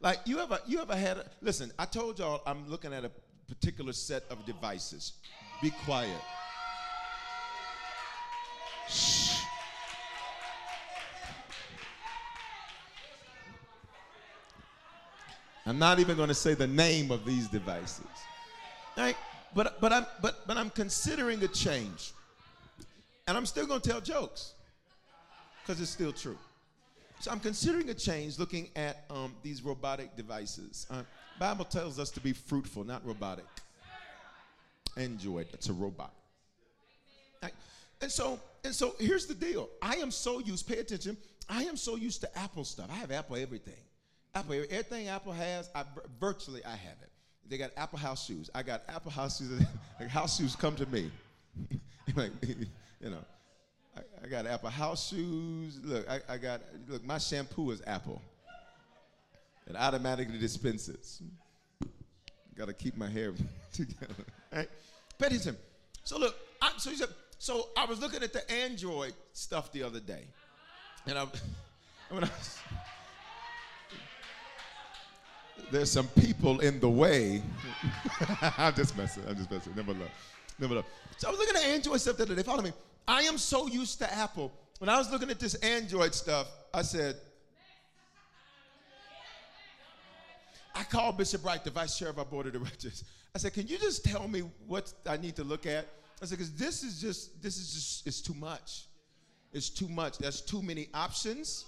[0.00, 3.10] Like you ever you ever had a, listen, I told y'all I'm looking at a
[3.46, 5.12] particular set of devices.
[5.62, 6.10] Be quiet.
[8.88, 9.42] Shh.
[15.66, 18.06] I'm not even going to say the name of these devices.
[18.96, 19.16] Right?
[19.54, 22.12] But but I'm but but I'm considering a change.
[23.26, 24.54] And I'm still going to tell jokes
[25.62, 26.38] because it's still true.
[27.20, 30.86] So I'm considering a change looking at um, these robotic devices.
[30.90, 31.02] Uh,
[31.38, 33.44] Bible tells us to be fruitful, not robotic.
[34.96, 35.50] Enjoy it.
[35.52, 36.12] It's a robot.
[37.42, 37.52] Right?
[38.00, 39.68] And so and so here's the deal.
[39.80, 41.16] I am so used, pay attention,
[41.48, 42.86] I am so used to Apple stuff.
[42.90, 43.74] I have Apple everything.
[44.34, 45.84] Apple, everything Apple has, I,
[46.20, 47.10] virtually I have it.
[47.48, 48.50] They got Apple house shoes.
[48.54, 49.62] I got Apple house shoes.
[50.00, 51.10] like house shoes come to me.
[52.14, 52.32] like,
[53.00, 53.24] you know,
[53.96, 55.80] I, I, got Apple house shoes.
[55.82, 58.22] Look, I, I got, look, my shampoo is Apple.
[59.68, 61.22] It automatically dispenses.
[62.56, 63.32] Got to keep my hair
[63.72, 64.14] together.
[64.52, 64.68] Right?
[66.04, 70.00] So look, I, so, said, so I was looking at the Android stuff the other
[70.00, 70.24] day.
[71.06, 71.26] And I,
[72.08, 72.58] when I was,
[75.70, 77.42] there's some people in the way.
[78.58, 79.22] I'm just messing.
[79.28, 79.74] I'm just messing.
[79.74, 80.10] Never love.
[80.58, 80.84] Never love.
[81.16, 82.42] So I was looking at Android stuff the other day.
[82.42, 82.72] Follow me.
[83.06, 84.52] I am so used to Apple.
[84.78, 87.16] When I was looking at this Android stuff, I said,
[90.74, 93.04] I called Bishop Wright, the vice chair of our board of directors.
[93.34, 95.86] I said, "Can you just tell me what I need to look at?"
[96.22, 98.84] I said, "Because this is just, this is just, it's too much.
[99.52, 100.18] It's too much.
[100.18, 101.66] There's too many options."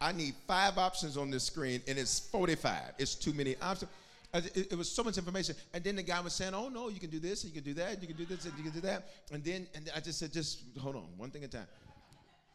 [0.00, 2.94] I need five options on this screen, and it's 45.
[2.98, 3.90] It's too many options.
[4.34, 5.54] Uh, it, it, was so much information.
[5.72, 7.72] And then the guy was saying, oh, no, you can do this, you can do
[7.74, 9.08] that, you can do this, and you can do that.
[9.32, 11.66] And then and I just said, just hold on, one thing at a time.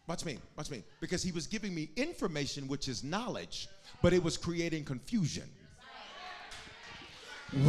[0.08, 0.84] Watch me, watch me.
[1.00, 3.68] Because he was giving me information, which is knowledge,
[4.02, 5.50] but it was creating confusion.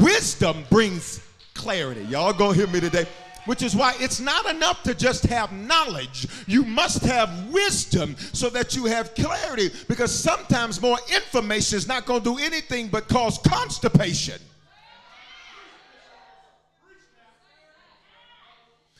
[0.01, 1.21] Wisdom brings
[1.55, 2.03] clarity.
[2.05, 3.07] Y'all gonna hear me today?
[3.45, 6.29] Which is why it's not enough to just have knowledge.
[6.47, 9.71] You must have wisdom so that you have clarity.
[9.89, 14.41] Because sometimes more information is not gonna do anything but cause constipation.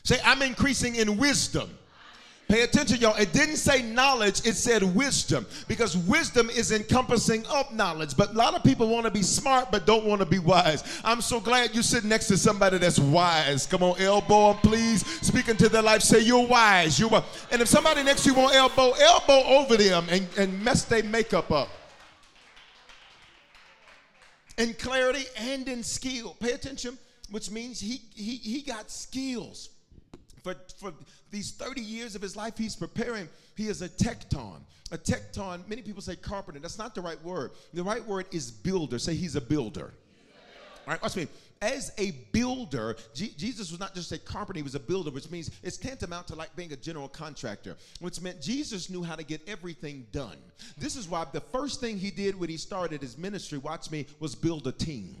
[0.03, 1.69] Say, I'm increasing in wisdom.
[2.47, 3.15] Pay attention, y'all.
[3.15, 8.15] It didn't say knowledge, it said wisdom because wisdom is encompassing of knowledge.
[8.15, 10.83] But a lot of people want to be smart but don't want to be wise.
[11.03, 13.65] I'm so glad you sit next to somebody that's wise.
[13.65, 15.05] Come on, elbow, please.
[15.25, 16.99] Speaking to their life, say, You're wise.
[16.99, 17.23] You're wise.
[17.51, 21.03] And if somebody next to you want elbow, elbow over them and, and mess their
[21.03, 21.69] makeup up.
[24.57, 26.35] In clarity and in skill.
[26.39, 26.97] Pay attention,
[27.31, 29.69] which means he, he, he got skills.
[30.43, 30.93] For, for
[31.31, 33.29] these 30 years of his life, he's preparing.
[33.55, 34.61] He is a tekton.
[34.91, 36.59] A tekton, many people say carpenter.
[36.59, 37.51] That's not the right word.
[37.73, 38.99] The right word is builder.
[38.99, 39.93] Say he's a builder.
[40.85, 41.27] All right, watch me.
[41.61, 45.31] As a builder, G- Jesus was not just a carpenter, he was a builder, which
[45.31, 49.23] means it's tantamount to like being a general contractor, which meant Jesus knew how to
[49.23, 50.35] get everything done.
[50.77, 54.07] This is why the first thing he did when he started his ministry, watch me,
[54.19, 55.15] was build a team.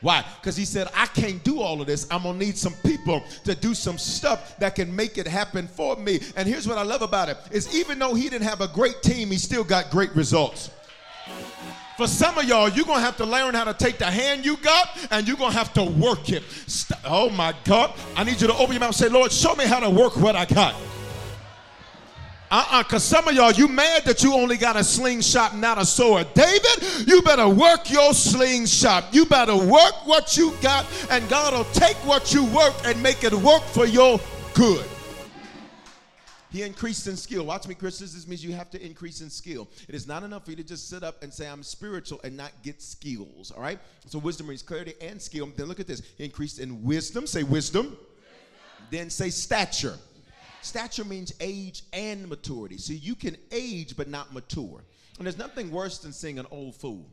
[0.00, 0.24] Why?
[0.40, 2.06] Because he said, I can't do all of this.
[2.10, 5.66] I'm going to need some people to do some stuff that can make it happen
[5.66, 6.20] for me.
[6.36, 9.02] And here's what I love about it is even though he didn't have a great
[9.02, 10.70] team, he still got great results.
[11.96, 14.44] For some of y'all, you're going to have to learn how to take the hand
[14.44, 16.42] you got and you're going to have to work it.
[16.66, 17.94] St- oh my God.
[18.14, 20.16] I need you to open your mouth and say, Lord, show me how to work
[20.18, 20.74] what I got.
[22.48, 25.84] Uh-uh, because some of y'all, you mad that you only got a slingshot, not a
[25.84, 26.28] sword.
[26.34, 29.12] David, you better work your slingshot.
[29.12, 33.24] You better work what you got, and God will take what you work and make
[33.24, 34.20] it work for your
[34.54, 34.86] good.
[36.50, 37.44] He increased in skill.
[37.44, 38.14] Watch me, Christians.
[38.14, 39.68] This means you have to increase in skill.
[39.88, 42.36] It is not enough for you to just sit up and say, I'm spiritual and
[42.36, 43.50] not get skills.
[43.50, 43.78] All right?
[44.06, 45.50] So wisdom means clarity and skill.
[45.54, 46.00] Then look at this.
[46.16, 47.26] He increased in wisdom.
[47.26, 47.86] Say wisdom.
[47.86, 48.06] wisdom.
[48.90, 49.98] Then say stature.
[50.66, 52.76] Stature means age and maturity.
[52.76, 54.82] See, you can age but not mature.
[55.18, 57.06] And there's nothing worse than seeing an old fool.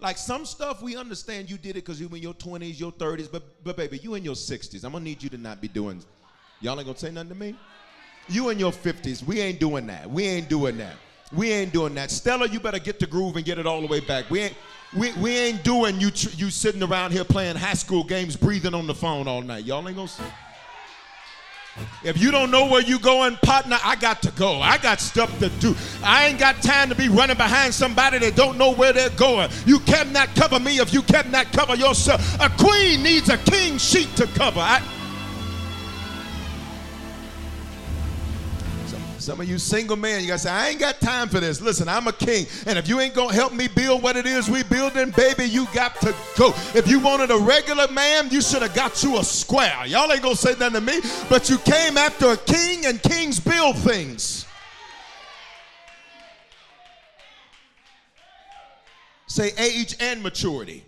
[0.00, 2.92] Like some stuff we understand you did it because you were in your 20s, your
[2.92, 4.84] 30s, but but baby, you in your 60s.
[4.84, 6.02] I'm gonna need you to not be doing.
[6.60, 7.54] Y'all ain't gonna say nothing to me.
[8.28, 10.10] You in your 50s, we ain't doing that.
[10.10, 10.96] We ain't doing that.
[11.32, 12.10] We ain't doing that.
[12.10, 14.28] Stella, you better get the groove and get it all the way back.
[14.28, 14.56] We ain't
[14.96, 18.88] we, we ain't doing you you sitting around here playing high school games, breathing on
[18.88, 19.64] the phone all night.
[19.64, 20.08] Y'all ain't gonna.
[20.08, 20.24] Say,
[22.04, 24.60] if you don't know where you going, partner, I got to go.
[24.60, 25.74] I got stuff to do.
[26.02, 29.50] I ain't got time to be running behind somebody that don't know where they're going.
[29.66, 32.40] You cannot cover me if you cannot cover yourself.
[32.40, 34.60] A queen needs a king sheet to cover.
[34.60, 34.82] I,
[39.26, 41.60] Some of you single men, you gotta say, I ain't got time for this.
[41.60, 42.46] Listen, I'm a king.
[42.64, 45.66] And if you ain't gonna help me build what it is we building, baby, you
[45.74, 46.50] got to go.
[46.76, 49.84] If you wanted a regular man, you should have got you a square.
[49.86, 53.40] Y'all ain't gonna say nothing to me, but you came after a king and kings
[53.40, 54.46] build things.
[59.26, 60.84] Say age and maturity.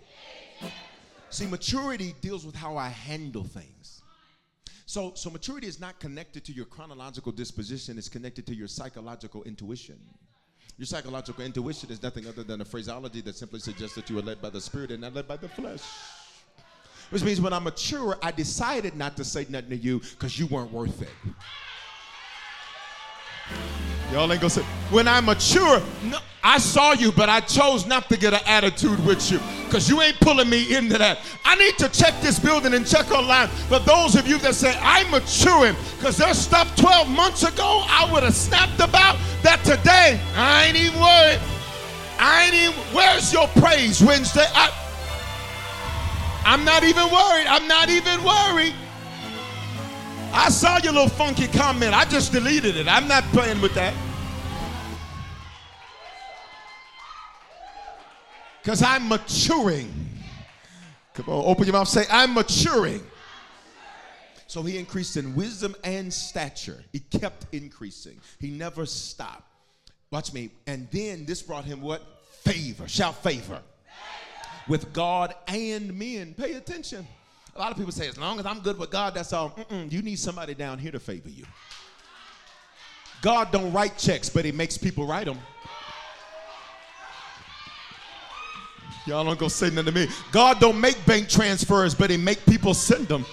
[1.29, 3.98] See, maturity deals with how I handle things.
[4.89, 9.43] So, so maturity is not connected to your chronological disposition, it's connected to your psychological
[9.43, 9.99] intuition.
[10.79, 14.23] Your psychological intuition is nothing other than a phraseology that simply suggests that you are
[14.23, 15.83] led by the spirit and not led by the flesh.
[17.11, 20.47] Which means when I'm mature, I decided not to say nothing to you because you
[20.47, 21.09] weren't worth it.
[24.11, 28.09] Y'all ain't gonna say, when I mature, no, I saw you, but I chose not
[28.09, 31.19] to get an attitude with you because you ain't pulling me into that.
[31.45, 33.49] I need to check this building and check online.
[33.69, 38.09] But those of you that say, I'm maturing because there's stuff 12 months ago I
[38.11, 41.39] would have snapped about that today, I ain't even worried.
[42.17, 44.45] I ain't even, where's your praise Wednesday?
[44.53, 44.71] I,
[46.45, 47.47] I'm not even worried.
[47.47, 48.73] I'm not even worried.
[50.31, 51.93] I saw your little funky comment.
[51.93, 52.87] I just deleted it.
[52.87, 53.93] I'm not playing with that.
[58.61, 59.91] Because I'm maturing.
[61.13, 61.87] Come on, open your mouth.
[61.87, 63.01] Say, I'm maturing.
[64.47, 66.83] So he increased in wisdom and stature.
[66.91, 68.19] He kept increasing.
[68.39, 69.43] He never stopped.
[70.11, 70.49] Watch me.
[70.65, 72.01] And then this brought him what?
[72.41, 72.87] Favor.
[72.87, 73.61] Shout favor.
[74.67, 76.33] With God and men.
[76.33, 77.07] Pay attention.
[77.59, 79.49] A lot of people say, as long as I'm good with God, that's all.
[79.49, 81.43] Mm-mm, you need somebody down here to favor you.
[83.21, 85.37] God don't write checks, but he makes people write them.
[89.05, 90.07] Y'all don't go say nothing to me.
[90.31, 93.25] God don't make bank transfers, but he make people send them.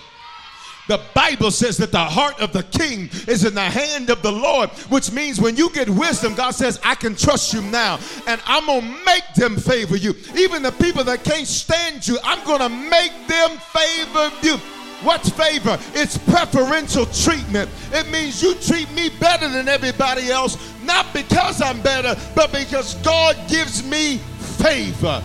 [0.89, 4.31] The Bible says that the heart of the king is in the hand of the
[4.31, 8.41] Lord, which means when you get wisdom, God says, I can trust you now, and
[8.47, 10.15] I'm going to make them favor you.
[10.37, 14.59] Even the people that can't stand you, I'm going to make them favor you.
[15.03, 15.79] What's favor?
[15.93, 17.69] It's preferential treatment.
[17.93, 22.95] It means you treat me better than everybody else, not because I'm better, but because
[23.03, 24.19] God gives me
[24.59, 25.23] favor.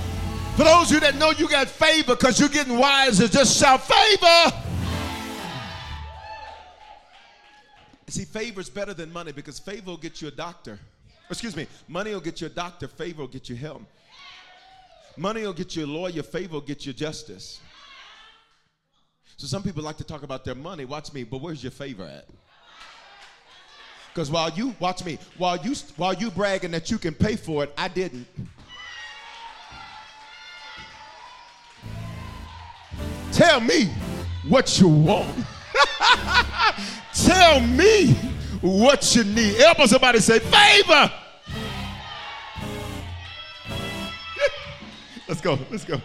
[0.58, 3.82] For those of you that know you got favor because you're getting wiser, just shout
[3.82, 4.71] favor.
[8.12, 10.78] See, favor is better than money because favor will get you a doctor.
[11.30, 13.84] Excuse me, money will get you a doctor, favor will get you help.
[15.16, 17.62] Money will get you a lawyer, favor will get you justice.
[19.38, 20.84] So some people like to talk about their money.
[20.84, 22.26] Watch me, but where's your favor at?
[24.14, 27.64] Because while you watch me, while you while you bragging that you can pay for
[27.64, 28.28] it, I didn't.
[33.32, 33.90] Tell me
[34.50, 35.46] what you want.
[37.34, 38.14] Tell me
[38.60, 39.56] what you need.
[39.56, 41.10] Help somebody say, favor.
[45.30, 45.58] let's go.
[45.70, 46.02] Let's go.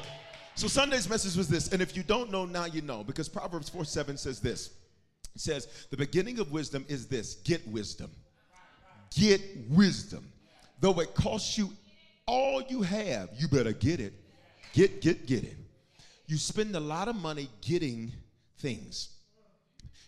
[0.54, 3.68] So Sunday's message was this, and if you don't know now, you know, because Proverbs
[3.68, 4.70] 4 7 says this.
[5.34, 8.12] It says, The beginning of wisdom is this get wisdom.
[9.16, 10.30] Get wisdom.
[10.78, 11.70] Though it costs you
[12.26, 14.12] all you have, you better get it.
[14.72, 15.56] Get, get, get it.
[16.26, 18.12] You spend a lot of money getting
[18.58, 19.15] things.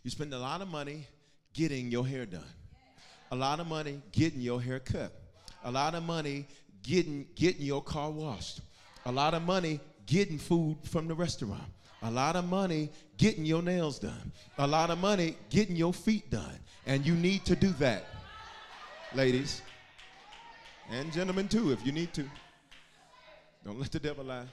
[0.09, 1.07] You spend a lot of money
[1.53, 2.41] getting your hair done,
[3.31, 5.13] a lot of money getting your hair cut,
[5.65, 6.47] a lot of money
[6.83, 8.63] getting, getting your car washed,
[9.05, 11.71] a lot of money getting food from the restaurant,
[12.03, 12.89] a lot of money
[13.19, 16.59] getting your nails done, a lot of money getting your feet done.
[16.87, 18.07] And you need to do that,
[19.15, 19.61] ladies
[20.91, 22.25] and gentlemen, too, if you need to.
[23.63, 24.47] Don't let the devil lie.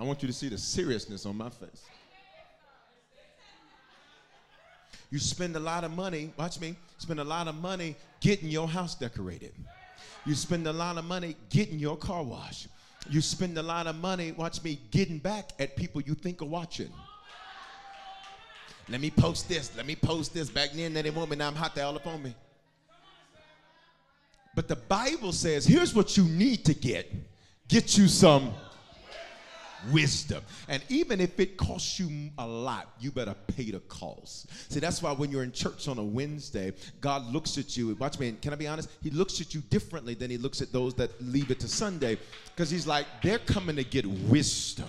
[0.00, 1.84] I want you to see the seriousness on my face.
[5.10, 8.66] You spend a lot of money, watch me, spend a lot of money getting your
[8.66, 9.52] house decorated.
[10.24, 12.68] You spend a lot of money getting your car washed.
[13.10, 16.46] You spend a lot of money, watch me, getting back at people you think are
[16.46, 16.90] watching.
[18.88, 19.70] Let me post this.
[19.76, 20.48] Let me post this.
[20.48, 21.36] Back then, they didn't want me.
[21.36, 21.74] Now I'm hot.
[21.74, 22.34] They all up on me.
[24.54, 27.12] But the Bible says, here's what you need to get.
[27.68, 28.54] Get you some
[29.90, 30.42] wisdom.
[30.68, 34.50] And even if it costs you a lot, you better pay the cost.
[34.72, 37.94] See, that's why when you're in church on a Wednesday, God looks at you.
[37.96, 38.88] Watch me, can I be honest?
[39.02, 42.18] He looks at you differently than he looks at those that leave it to Sunday
[42.46, 44.88] because he's like, they're coming to get wisdom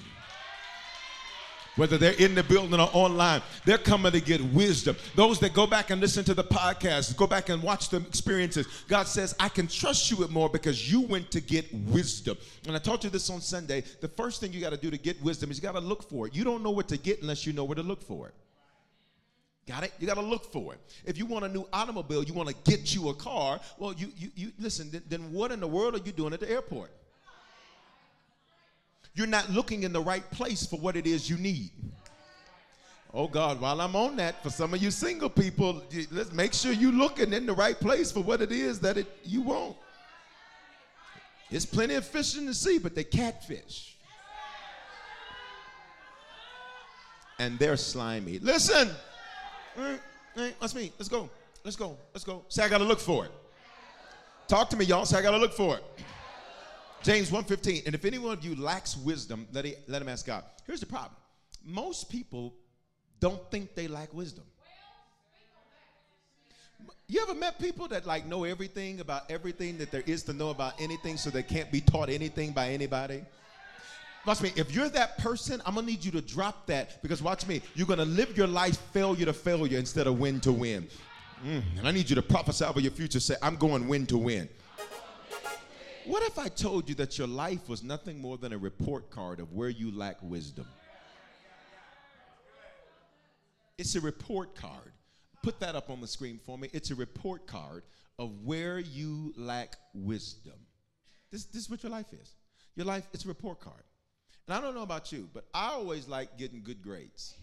[1.82, 4.96] whether they're in the building or online, they're coming to get wisdom.
[5.16, 8.68] Those that go back and listen to the podcast, go back and watch the experiences,
[8.88, 12.38] God says, I can trust you with more because you went to get wisdom.
[12.68, 13.84] And I taught you this on Sunday.
[14.00, 16.08] The first thing you got to do to get wisdom is you got to look
[16.08, 16.36] for it.
[16.36, 18.36] You don't know what to get unless you know where to look for it.
[19.68, 19.94] Got it?
[19.98, 20.80] You got to look for it.
[21.04, 23.60] If you want a new automobile, you want to get you a car.
[23.80, 24.92] Well, you you, you listen.
[24.92, 26.92] Then, then what in the world are you doing at the airport?
[29.14, 31.72] You're not looking in the right place for what it is you need.
[33.14, 36.72] Oh God, while I'm on that, for some of you single people, let's make sure
[36.72, 39.76] you're looking in the right place for what it is that it, you want.
[41.49, 43.97] There's plenty of fish in the sea, but they catfish.
[47.38, 48.39] And they're slimy.
[48.39, 48.89] Listen,
[49.78, 49.99] mm,
[50.38, 50.93] mm, let's me.
[50.97, 51.30] Let's go.
[51.66, 51.97] Let's go.
[52.14, 52.45] Let's go.
[52.47, 53.32] Say I gotta look for it.
[54.47, 55.05] Talk to me, y'all.
[55.05, 55.84] Say I gotta look for it.
[57.04, 60.26] James 1.15, and if any one of you lacks wisdom, let, he, let him ask
[60.26, 60.43] God.
[60.68, 61.16] Here's the problem.
[61.66, 62.54] Most people
[63.20, 64.43] don't think they lack wisdom.
[67.08, 70.49] You ever met people that like know everything about everything that there is to know
[70.49, 73.24] about anything so they can't be taught anything by anybody?
[74.26, 74.54] Watch me.
[74.56, 77.62] If you're that person, I'm gonna need you to drop that because watch me.
[77.76, 80.88] You're gonna live your life failure to failure instead of win to win.
[81.45, 83.20] Mm, and I need you to prophesy over your future.
[83.20, 84.47] Say, I'm going win to win.
[86.06, 89.39] What if I told you that your life was nothing more than a report card
[89.39, 90.66] of where you lack wisdom?
[93.78, 94.93] It's a report card.
[95.43, 96.70] Put that up on the screen for me.
[96.74, 97.84] It's a report card
[98.18, 100.54] of where you lack wisdom.
[101.32, 102.36] This, this is what your life is.
[102.76, 103.84] Your life, it's a report card.
[104.47, 107.36] And I don't know about you, but I always like getting good grades.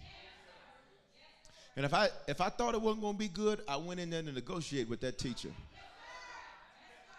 [1.76, 4.10] And if I if I thought it wasn't going to be good, I went in
[4.10, 5.50] there to negotiate with that teacher.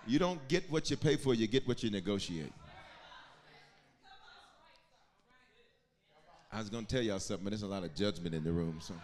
[0.08, 2.52] You don't get what you pay for, you get what you negotiate.
[6.52, 8.52] I was going to tell y'all something, but there's a lot of judgment in the
[8.52, 8.80] room.
[8.82, 8.96] So.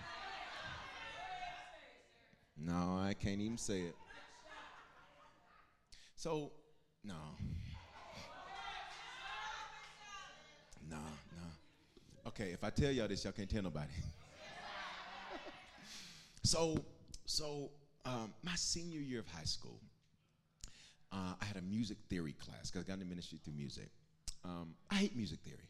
[2.57, 3.95] No, I can't even say it.
[6.15, 6.51] So,
[7.03, 7.13] no.
[10.89, 12.27] No, no.
[12.27, 13.91] Okay, if I tell y'all this, y'all can't tell nobody.
[16.43, 16.77] so,
[17.25, 17.69] so
[18.05, 19.79] um, my senior year of high school,
[21.15, 23.89] uh, I had a music theory class because I got into ministry through music.
[24.43, 25.69] Um, I hate music theory.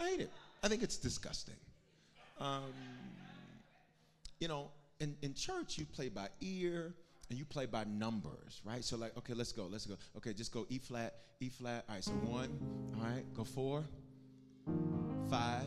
[0.00, 0.30] I hate it.
[0.62, 1.56] I think it's disgusting.
[2.40, 2.72] Um,
[4.40, 4.70] you know,
[5.00, 6.94] in, in church, you play by ear
[7.28, 8.82] and you play by numbers, right?
[8.82, 9.96] So, like, okay, let's go, let's go.
[10.16, 11.84] Okay, just go E flat, E flat.
[11.88, 12.58] All right, so one,
[12.96, 13.84] all right, go four,
[15.28, 15.66] five,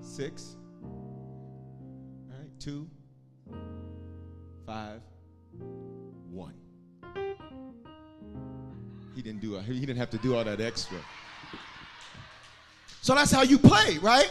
[0.00, 2.88] six, all right, two,
[4.66, 5.02] five,
[6.30, 6.54] one.
[9.16, 9.58] He didn't do.
[9.60, 10.98] He didn't have to do all that extra.
[13.00, 14.30] So that's how you play, right?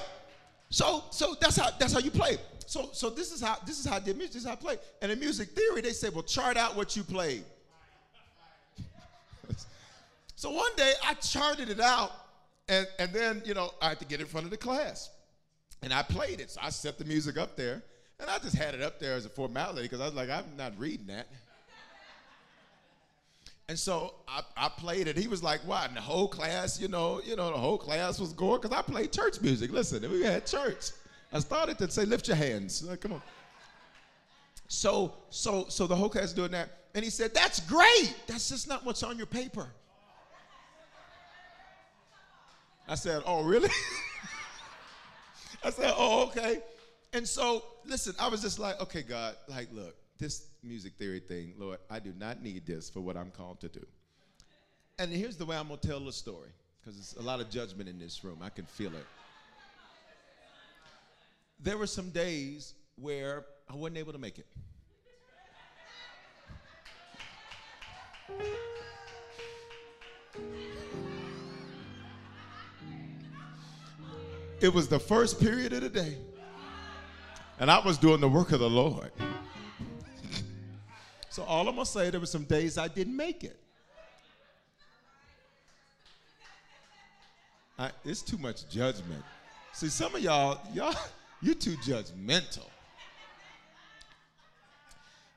[0.70, 2.38] So so that's how that's how you play.
[2.68, 4.34] So so this is how this is how did music.
[4.34, 4.78] This is how I play.
[5.02, 7.44] And in music theory, they say, well, chart out what you played.
[10.36, 12.12] so one day I charted it out,
[12.70, 15.10] and and then you know I had to get in front of the class,
[15.82, 16.52] and I played it.
[16.52, 17.82] So I set the music up there,
[18.20, 20.46] and I just had it up there as a formality because I was like, I'm
[20.56, 21.26] not reading that.
[23.68, 25.18] And so I, I played it.
[25.18, 28.20] He was like, "What?" And the whole class, you know, you know, the whole class
[28.20, 29.72] was going because I played church music.
[29.72, 30.91] Listen, we had church.
[31.34, 33.22] I started to say, "Lift your hands." Like, come on.
[34.68, 38.16] So, so, so the whole class doing that, and he said, "That's great.
[38.28, 39.68] That's just not what's on your paper."
[42.88, 43.70] I said, "Oh, really?"
[45.63, 46.61] I said, "Oh, okay."
[47.13, 51.53] And so, listen, I was just like, "Okay, God, like, look, this music theory thing,
[51.57, 53.86] Lord, I do not need this for what I'm called to do.
[54.97, 56.49] And here's the way I'm going to tell the story,
[56.80, 58.39] because there's a lot of judgment in this room.
[58.41, 59.05] I can feel it.
[61.59, 64.47] There were some days where I wasn't able to make it.
[74.61, 76.18] It was the first period of the day,
[77.59, 79.11] and I was doing the work of the Lord.
[81.36, 83.60] So all I'm gonna say, there were some days I didn't make it.
[87.78, 89.22] I, it's too much judgment.
[89.74, 90.96] See, some of y'all, y'all,
[91.42, 92.70] you're too judgmental.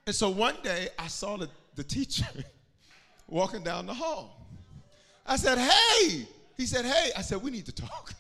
[0.06, 2.28] And so one day I saw the, the teacher
[3.26, 4.46] walking down the hall.
[5.26, 6.28] I said, hey.
[6.56, 7.10] He said, hey.
[7.16, 8.14] I said, we need to talk.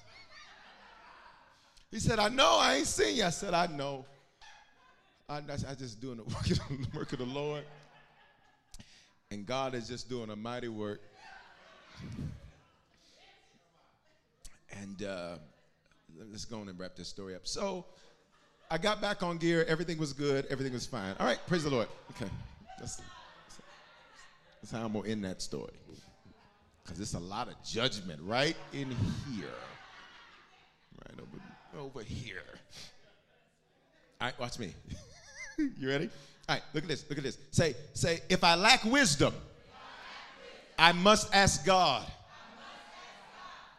[1.92, 3.24] he said, I know, I ain't seen you.
[3.24, 4.04] I said, I know.
[5.30, 7.62] I, I just doing the work, of the work of the Lord.
[9.30, 11.02] And God is just doing a mighty work.
[14.70, 15.36] And uh,
[16.30, 17.46] let's go on and wrap this story up.
[17.46, 17.84] So
[18.70, 19.66] I got back on gear.
[19.68, 20.46] Everything was good.
[20.48, 21.14] Everything was fine.
[21.20, 21.88] All right, praise the Lord.
[22.12, 22.30] Okay.
[22.78, 23.02] That's,
[24.62, 25.72] that's how I'm going to end that story.
[26.82, 28.90] Because it's a lot of judgment right in
[29.30, 29.48] here.
[31.04, 32.40] Right over, over here.
[34.20, 34.72] All right, watch me.
[35.78, 36.08] you ready?
[36.48, 37.04] All right, look at this.
[37.08, 37.38] Look at this.
[37.50, 39.34] Say, say, if I lack wisdom,
[40.78, 42.06] I must ask God.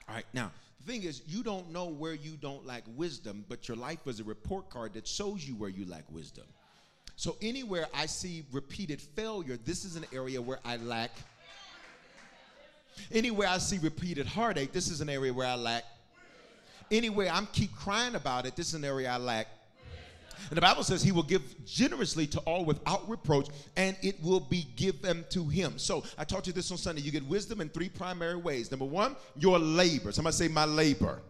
[0.08, 3.68] All right, now, the thing is, you don't know where you don't lack wisdom, but
[3.68, 6.46] your life is a report card that shows you where you lack wisdom.
[7.16, 11.12] So, anywhere I see repeated failure, this is an area where I lack.
[13.12, 15.84] Anywhere I see repeated heartache, this is an area where I lack.
[16.92, 19.48] Anywhere I'm keep crying about it, this is an area I lack
[20.50, 24.40] and the Bible says he will give generously to all without reproach, and it will
[24.40, 25.78] be given to him.
[25.78, 27.02] So I taught you this on Sunday.
[27.02, 28.72] You get wisdom in three primary ways.
[28.72, 30.12] Number one, your labor.
[30.12, 31.22] Somebody say, my labor.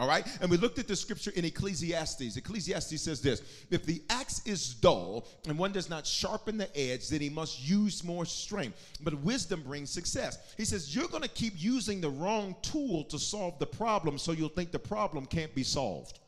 [0.00, 0.26] All right?
[0.40, 2.38] And we looked at the scripture in Ecclesiastes.
[2.38, 7.10] Ecclesiastes says this If the axe is dull and one does not sharpen the edge,
[7.10, 8.96] then he must use more strength.
[9.02, 10.38] But wisdom brings success.
[10.56, 14.32] He says, You're going to keep using the wrong tool to solve the problem, so
[14.32, 16.19] you'll think the problem can't be solved.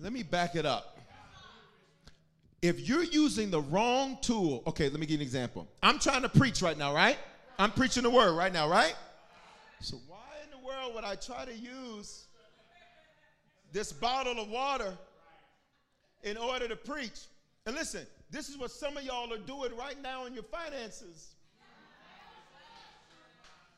[0.00, 0.98] Let me back it up.
[2.62, 5.68] If you're using the wrong tool, okay, let me give you an example.
[5.82, 7.18] I'm trying to preach right now, right?
[7.58, 8.94] I'm preaching the word right now, right?
[9.80, 12.26] So why in the world would I try to use
[13.72, 14.96] this bottle of water
[16.22, 17.26] in order to preach?
[17.66, 21.34] And listen, this is what some of y'all are doing right now in your finances.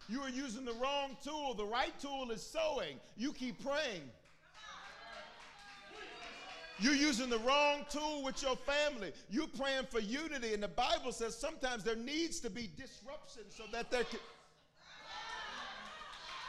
[0.08, 1.54] You are using the wrong tool.
[1.54, 2.96] The right tool is sowing.
[3.16, 4.02] You keep praying.
[6.80, 9.12] You're using the wrong tool with your family.
[9.28, 13.64] You're praying for unity, and the Bible says sometimes there needs to be disruption so
[13.72, 14.18] that there can.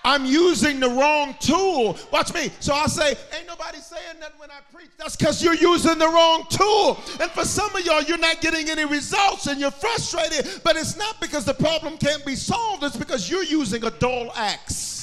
[0.03, 1.95] I'm using the wrong tool.
[2.11, 2.49] Watch me.
[2.59, 4.89] So I say, ain't nobody saying that when I preach.
[4.97, 6.99] That's because you're using the wrong tool.
[7.19, 10.61] And for some of y'all, you're not getting any results and you're frustrated.
[10.63, 14.31] But it's not because the problem can't be solved, it's because you're using a dull
[14.35, 15.00] axe.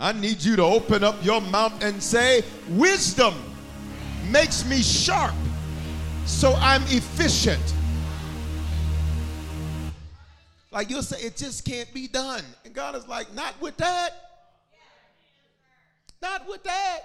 [0.00, 3.34] I need you to open up your mouth and say, Wisdom
[4.30, 5.34] makes me sharp,
[6.24, 7.74] so I'm efficient.
[10.70, 12.44] Like you'll say, it just can't be done.
[12.64, 14.10] And God is like, not with that.
[16.20, 17.00] Not with that.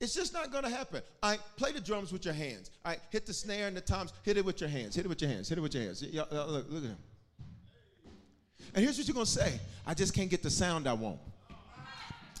[0.00, 1.02] It's just not going to happen.
[1.22, 2.70] I right, play the drums with your hands.
[2.84, 4.12] I right, hit the snare and the toms.
[4.22, 4.94] Hit it with your hands.
[4.94, 5.48] Hit it with your hands.
[5.48, 6.02] Hit it with your hands.
[6.02, 6.96] Look, look at him.
[8.74, 11.18] And here's what you're going to say I just can't get the sound I want.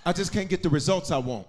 [0.04, 1.46] I just can't get the results I want.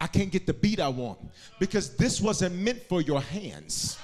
[0.00, 1.18] I can't get the beat I want
[1.58, 3.98] because this wasn't meant for your hands.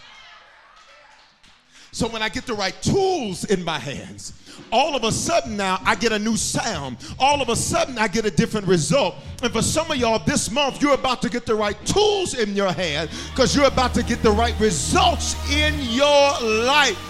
[1.92, 4.34] So when I get the right tools in my hands,
[4.70, 6.98] all of a sudden now I get a new sound.
[7.18, 9.14] All of a sudden I get a different result.
[9.42, 12.54] And for some of y'all this month, you're about to get the right tools in
[12.54, 17.00] your hand because you're about to get the right results in your life.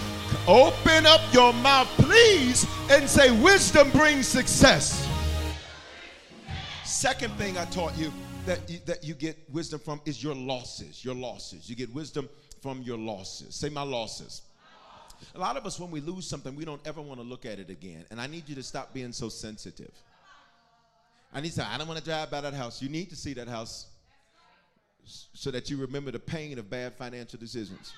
[0.46, 5.05] Open up your mouth, please, and say, Wisdom brings success.
[6.96, 8.10] Second thing I taught you
[8.46, 11.04] that you, that you get wisdom from is your losses.
[11.04, 11.68] Your losses.
[11.68, 12.26] You get wisdom
[12.62, 13.54] from your losses.
[13.54, 14.40] Say, My losses.
[15.34, 17.58] A lot of us, when we lose something, we don't ever want to look at
[17.58, 18.06] it again.
[18.10, 19.92] And I need you to stop being so sensitive.
[21.34, 22.80] I need to say, I don't want to drive by that house.
[22.80, 23.88] You need to see that house
[25.04, 27.92] so that you remember the pain of bad financial decisions.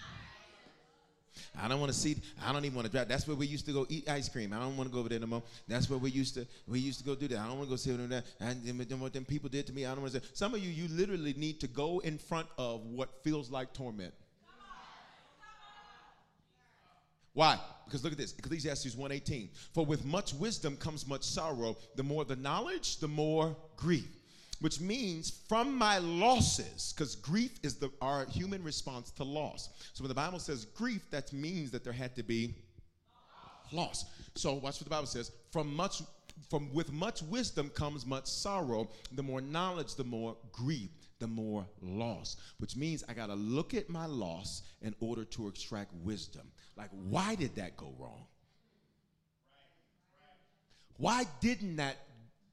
[1.58, 2.16] I don't want to see.
[2.44, 3.08] I don't even want to drive.
[3.08, 4.52] That's where we used to go eat ice cream.
[4.52, 5.42] I don't want to go over there no more.
[5.66, 6.46] That's where we used to.
[6.66, 7.38] We used to go do that.
[7.38, 8.24] I don't want to go see them that.
[8.40, 9.86] And what them people did to me.
[9.86, 10.26] I don't want to say.
[10.34, 14.14] Some of you, you literally need to go in front of what feels like torment.
[17.34, 17.56] Why?
[17.84, 19.50] Because look at this, Ecclesiastes 1:18.
[19.72, 21.76] For with much wisdom comes much sorrow.
[21.94, 24.08] The more the knowledge, the more grief.
[24.60, 29.68] Which means from my losses, because grief is the our human response to loss.
[29.92, 32.54] So when the Bible says grief, that means that there had to be
[33.70, 34.04] loss.
[34.34, 35.30] So watch what the Bible says.
[35.52, 36.02] From much
[36.50, 38.88] from with much wisdom comes much sorrow.
[39.12, 43.74] The more knowledge, the more grief the more loss, which means I got to look
[43.74, 46.50] at my loss in order to extract wisdom.
[46.76, 48.26] Like, why did that go wrong?
[50.96, 51.96] Why didn't that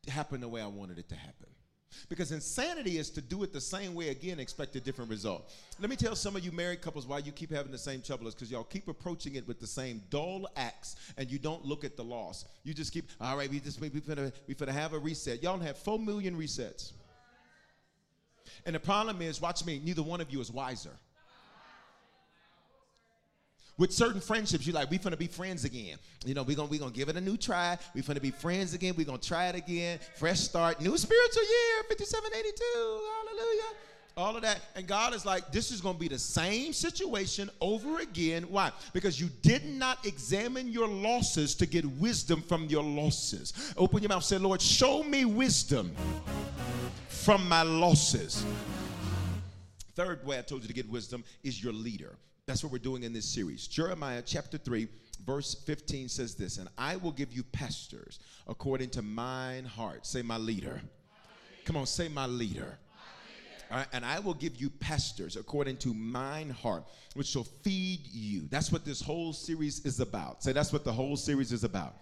[0.08, 1.48] happen the way I wanted it to happen?
[2.10, 5.52] Because insanity is to do it the same way again, expect a different result.
[5.80, 8.28] Let me tell some of you married couples why you keep having the same trouble
[8.28, 11.84] is because y'all keep approaching it with the same dull axe and you don't look
[11.84, 12.46] at the loss.
[12.64, 15.42] You just keep, all right, we just we finna, we finna have a reset.
[15.44, 16.94] Y'all don't have four million resets.
[18.66, 20.92] And the problem is, watch me, neither one of you is wiser.
[23.78, 25.98] With certain friendships, you're like, we finna be friends again.
[26.26, 27.78] You know, we're gonna we gonna give it a new try.
[27.94, 28.94] We finna be friends again.
[28.98, 30.00] We're gonna try it again.
[30.16, 33.02] Fresh start, new spiritual year, 5782.
[33.28, 33.76] Hallelujah
[34.18, 34.62] all of that.
[34.76, 38.44] And God is like, this is to be the same situation over again.
[38.44, 38.72] Why?
[38.94, 43.74] Because you did not examine your losses to get wisdom from your losses.
[43.78, 45.94] Open your mouth, say, Lord, show me wisdom
[47.08, 48.46] from my losses.
[49.96, 52.16] Third way I told you to get wisdom is your leader.
[52.48, 53.66] That's what we're doing in this series.
[53.66, 54.88] Jeremiah chapter 3,
[55.26, 60.06] verse 15 says this, and I will give you pastors according to mine heart.
[60.06, 60.80] Say, my leader.
[61.66, 62.78] Come on, say, my leader.
[63.92, 66.84] And I will give you pastors according to mine heart,
[67.16, 68.48] which shall feed you.
[68.52, 70.44] That's what this whole series is about.
[70.44, 71.96] Say, that's what the whole series is about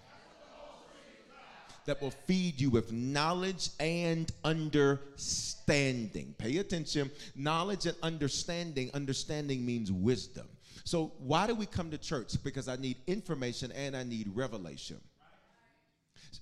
[1.85, 6.33] that will feed you with knowledge and understanding.
[6.37, 7.11] Pay attention.
[7.35, 8.89] Knowledge and understanding.
[8.93, 10.47] Understanding means wisdom.
[10.85, 12.41] So, why do we come to church?
[12.43, 14.99] Because I need information and I need revelation.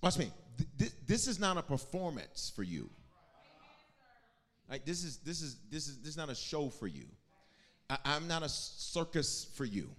[0.01, 0.31] Watch me.
[0.77, 2.89] This, this is not a performance for you.
[4.69, 7.05] Like this is this is this is this is not a show for you.
[7.89, 9.89] I, I'm not a circus for you.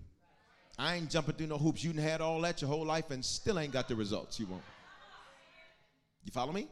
[0.79, 1.85] I ain't jumping through no hoops.
[1.85, 4.63] You've had all that your whole life and still ain't got the results you want.
[6.25, 6.69] You follow me?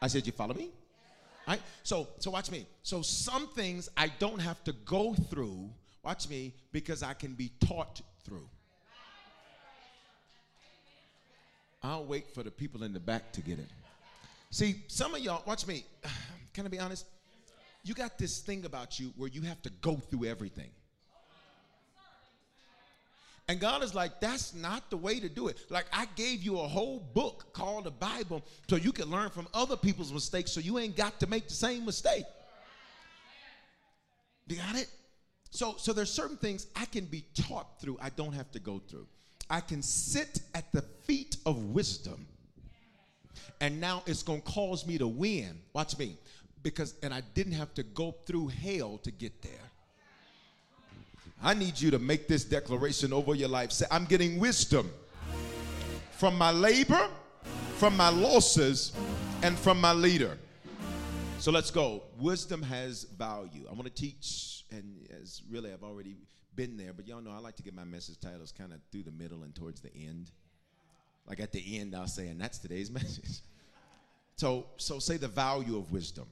[0.00, 0.70] I said, you follow me?
[1.46, 1.62] All right.
[1.82, 2.66] So, so watch me.
[2.82, 5.70] So some things I don't have to go through.
[6.02, 8.48] Watch me because I can be taught through.
[11.82, 13.68] I'll wait for the people in the back to get it.
[14.50, 15.84] See, some of y'all, watch me.
[16.54, 17.06] Can I be honest?
[17.82, 20.70] You got this thing about you where you have to go through everything.
[23.46, 25.58] And God is like, that's not the way to do it.
[25.68, 29.46] Like, I gave you a whole book called the Bible so you can learn from
[29.52, 32.24] other people's mistakes so you ain't got to make the same mistake.
[34.46, 34.88] You got it?
[35.50, 38.80] So, so there's certain things I can be taught through, I don't have to go
[38.88, 39.06] through.
[39.48, 42.26] I can sit at the feet of wisdom,
[43.60, 45.60] and now it's to cause me to win.
[45.72, 46.16] Watch me.
[46.62, 49.70] Because, and I didn't have to go through hell to get there.
[51.44, 53.70] I need you to make this declaration over your life.
[53.70, 54.90] Say, I'm getting wisdom
[56.12, 57.08] from my labor,
[57.76, 58.92] from my losses,
[59.42, 60.38] and from my leader.
[61.38, 62.04] So let's go.
[62.18, 63.66] Wisdom has value.
[63.68, 66.16] I want to teach, and as really I've already
[66.56, 69.02] been there, but y'all know I like to get my message titles kind of through
[69.02, 70.30] the middle and towards the end.
[71.28, 73.40] Like at the end, I'll say, and that's today's message.
[74.36, 76.24] So, so say the value of wisdom.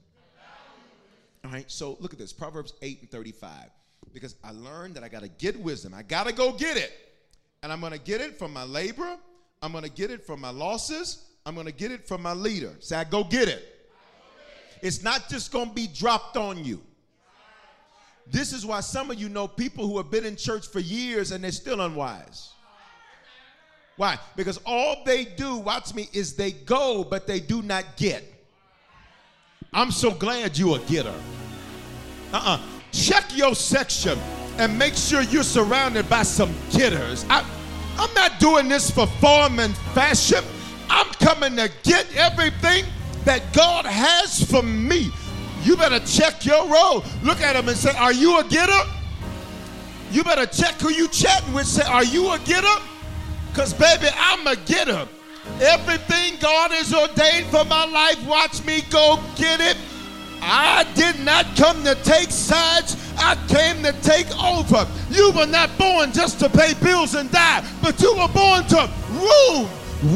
[1.45, 3.69] All right, so look at this Proverbs 8 and 35.
[4.13, 5.95] Because I learned that I got to get wisdom.
[5.95, 6.93] I got to go get it.
[7.63, 9.17] And I'm going to get it from my labor.
[9.63, 11.25] I'm going to get it from my losses.
[11.47, 12.75] I'm going to get it from my leader.
[12.81, 13.69] Say, I go get it.
[14.83, 16.83] It's not just going to be dropped on you.
[18.27, 21.33] This is why some of you know people who have been in church for years
[21.33, 22.53] and they're still unwise.
[23.97, 24.19] Why?
[24.37, 28.25] Because all they do, watch me, is they go, but they do not get.
[29.73, 31.15] I'm so glad you a getter.
[32.33, 32.61] Uh-uh.
[32.93, 34.19] Check your section
[34.59, 37.25] and make sure you're surrounded by some getters.
[37.29, 37.45] I,
[37.99, 40.45] I'm not doing this for form and fashion.
[40.89, 42.85] I'm coming to get everything
[43.25, 45.11] that God has for me.
[45.63, 47.05] You better check your role.
[47.23, 48.89] Look at him and say, Are you a getter?
[50.11, 51.67] You better check who you chatting with.
[51.67, 52.83] Say, Are you a getter?
[53.51, 55.09] Because, baby, I'm a getter.
[55.61, 59.77] Everything God has ordained for my life, watch me go get it.
[60.45, 62.97] I did not come to take sides.
[63.17, 64.87] I came to take over.
[65.11, 68.91] You were not born just to pay bills and die, but you were born to
[69.13, 69.69] rule,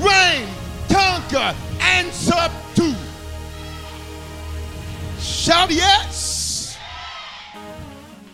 [0.04, 0.48] reign,
[0.90, 2.94] conquer, and subdue.
[5.20, 6.76] Shout yes.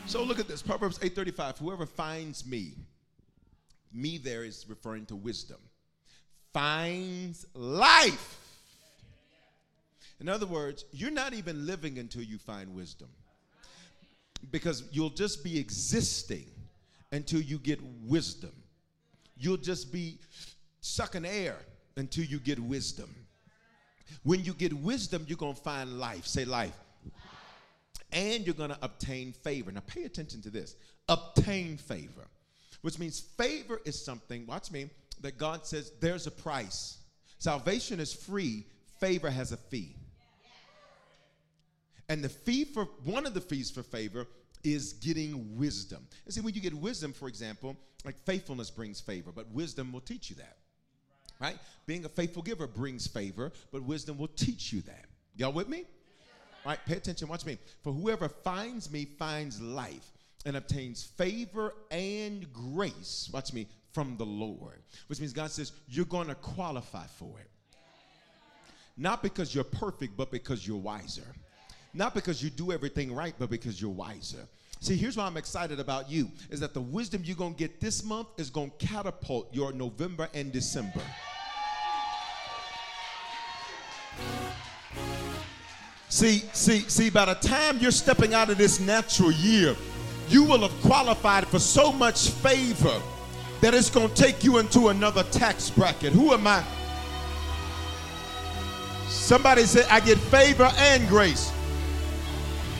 [0.06, 0.62] So look at this.
[0.62, 1.58] Proverbs 8:35.
[1.58, 2.72] Whoever finds me,
[3.92, 5.58] me there is referring to wisdom
[6.52, 8.38] finds life.
[10.22, 13.08] In other words, you're not even living until you find wisdom.
[14.52, 16.46] Because you'll just be existing
[17.10, 18.52] until you get wisdom.
[19.36, 20.20] You'll just be
[20.80, 21.56] sucking air
[21.96, 23.12] until you get wisdom.
[24.22, 26.24] When you get wisdom, you're going to find life.
[26.24, 26.78] Say life.
[28.12, 29.72] And you're going to obtain favor.
[29.72, 30.76] Now, pay attention to this
[31.08, 32.28] obtain favor,
[32.82, 34.88] which means favor is something, watch me,
[35.20, 36.98] that God says there's a price.
[37.38, 38.64] Salvation is free,
[39.00, 39.96] favor has a fee.
[42.12, 44.26] And the fee for one of the fees for favor
[44.62, 46.06] is getting wisdom.
[46.26, 50.02] And see, when you get wisdom, for example, like faithfulness brings favor, but wisdom will
[50.02, 50.58] teach you that.
[51.40, 51.56] Right?
[51.86, 55.06] Being a faithful giver brings favor, but wisdom will teach you that.
[55.36, 55.84] Y'all with me?
[56.66, 56.78] Right?
[56.84, 57.56] Pay attention, watch me.
[57.82, 60.12] For whoever finds me finds life
[60.44, 63.30] and obtains favor and grace.
[63.32, 67.48] Watch me, from the Lord, which means God says you're going to qualify for it.
[68.98, 71.24] Not because you're perfect, but because you're wiser.
[71.94, 74.48] Not because you do everything right, but because you're wiser.
[74.80, 77.80] See, here's why I'm excited about you is that the wisdom you're going to get
[77.80, 81.02] this month is going to catapult your November and December.
[86.08, 89.76] See, see, see, by the time you're stepping out of this natural year,
[90.28, 93.00] you will have qualified for so much favor
[93.60, 96.12] that it's going to take you into another tax bracket.
[96.12, 96.64] Who am I?
[99.08, 101.52] Somebody said, I get favor and grace.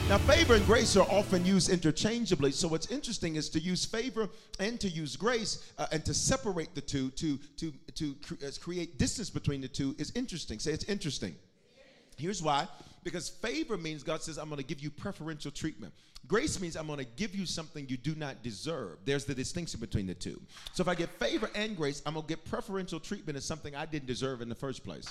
[0.09, 2.51] Now, favor and grace are often used interchangeably.
[2.51, 4.29] So, what's interesting is to use favor
[4.59, 8.51] and to use grace uh, and to separate the two, to, to, to cre- uh,
[8.61, 10.59] create distance between the two is interesting.
[10.59, 11.35] Say it's interesting.
[12.17, 12.67] Here's why
[13.03, 15.93] because favor means God says, I'm going to give you preferential treatment.
[16.27, 18.99] Grace means I'm going to give you something you do not deserve.
[19.03, 20.41] There's the distinction between the two.
[20.73, 23.75] So if I get favor and grace, I'm going to get preferential treatment as something
[23.75, 25.07] I didn't deserve in the first place.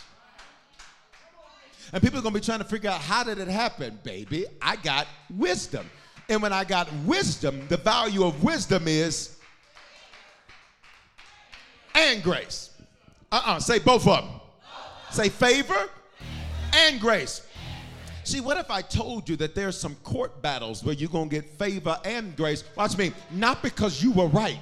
[1.92, 4.46] And people are going to be trying to figure out how did it happen, baby?
[4.60, 5.88] I got wisdom.
[6.28, 9.36] And when I got wisdom, the value of wisdom is
[11.94, 12.70] and grace.
[13.30, 14.40] Uh-uh, say both of them.
[15.10, 15.90] Say favor
[16.74, 17.46] and grace.
[18.24, 21.34] See, what if I told you that there's some court battles where you're going to
[21.34, 22.64] get favor and grace?
[22.76, 24.60] Watch me, not because you were right,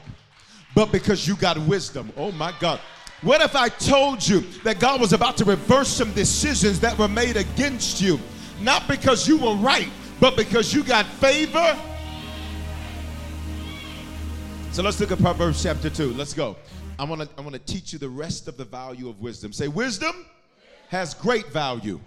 [0.75, 2.13] but because you got wisdom.
[2.17, 2.81] Oh my God.
[3.23, 7.09] What if I told you that God was about to reverse some decisions that were
[7.09, 8.19] made against you,
[8.61, 9.91] not because you were right,
[10.21, 11.79] but because you got favor?
[14.73, 16.15] So let's look at Proverbs chapter 2.
[16.15, 16.57] Let's go.
[16.99, 19.53] I want to I want to teach you the rest of the value of wisdom.
[19.53, 20.25] Say wisdom
[20.89, 22.01] has great value.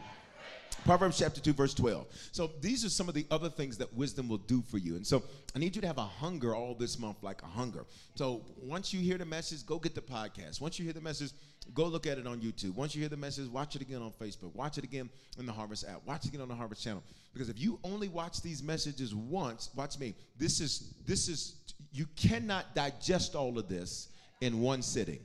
[0.85, 2.05] Proverbs chapter 2, verse 12.
[2.33, 4.95] So these are some of the other things that wisdom will do for you.
[4.95, 5.23] And so
[5.55, 7.85] I need you to have a hunger all this month, like a hunger.
[8.15, 10.59] So once you hear the message, go get the podcast.
[10.59, 11.31] Once you hear the message,
[11.73, 12.75] go look at it on YouTube.
[12.75, 14.53] Once you hear the message, watch it again on Facebook.
[14.53, 15.09] Watch it again
[15.39, 16.01] in the Harvest app.
[16.05, 17.01] Watch it again on the Harvest channel.
[17.33, 20.15] Because if you only watch these messages once, watch me.
[20.37, 21.55] This is this is
[21.93, 24.09] you cannot digest all of this
[24.41, 25.19] in one sitting.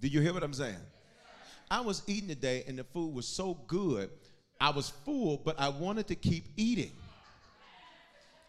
[0.00, 0.76] Do you hear what I'm saying?
[1.70, 4.10] I was eating today and the food was so good.
[4.60, 6.92] I was full, but I wanted to keep eating.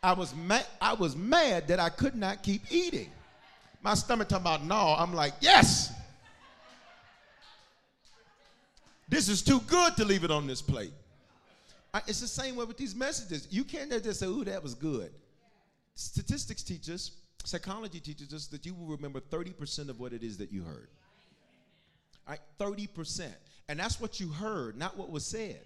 [0.01, 3.09] I was mad, I was mad that I could not keep eating.
[3.82, 4.95] My stomach talking about no.
[4.97, 5.93] I'm like, yes.
[9.07, 10.93] This is too good to leave it on this plate.
[11.93, 13.47] I, it's the same way with these messages.
[13.49, 15.11] You can't just say, ooh, that was good.
[15.95, 17.11] Statistics teach us,
[17.43, 20.88] psychology teaches us that you will remember 30% of what it is that you heard.
[22.30, 23.28] Right, 30%.
[23.68, 25.60] And that's what you heard, not what was said.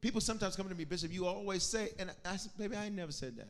[0.00, 3.12] People sometimes come to me, Bishop, you always say, and I said, baby, I never
[3.12, 3.48] said that.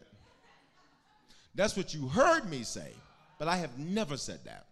[1.54, 2.92] That's what you heard me say,
[3.38, 4.66] but I have never said that.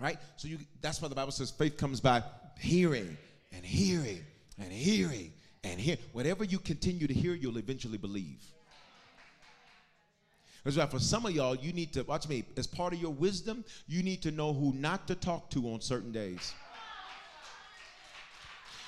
[0.00, 0.18] Right?
[0.36, 2.22] So you that's why the Bible says faith comes by
[2.58, 3.16] hearing
[3.52, 4.22] and hearing
[4.58, 5.32] and hearing
[5.64, 5.96] and hear.
[6.12, 8.44] Whatever you continue to hear, you'll eventually believe.
[10.64, 12.44] That's why for some of y'all, you need to watch me.
[12.56, 15.80] As part of your wisdom, you need to know who not to talk to on
[15.80, 16.54] certain days.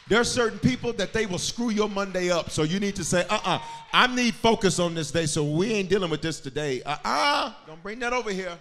[0.09, 2.51] There are certain people that they will screw your Monday up.
[2.51, 3.61] So you need to say, uh uh-uh, uh
[3.93, 5.27] I need focus on this day.
[5.27, 6.83] So we ain't dealing with this today.
[6.83, 8.59] Uh uh-uh, uh, do not bring that over here.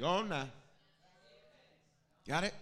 [0.00, 0.48] Go on now.
[2.26, 2.54] Got it?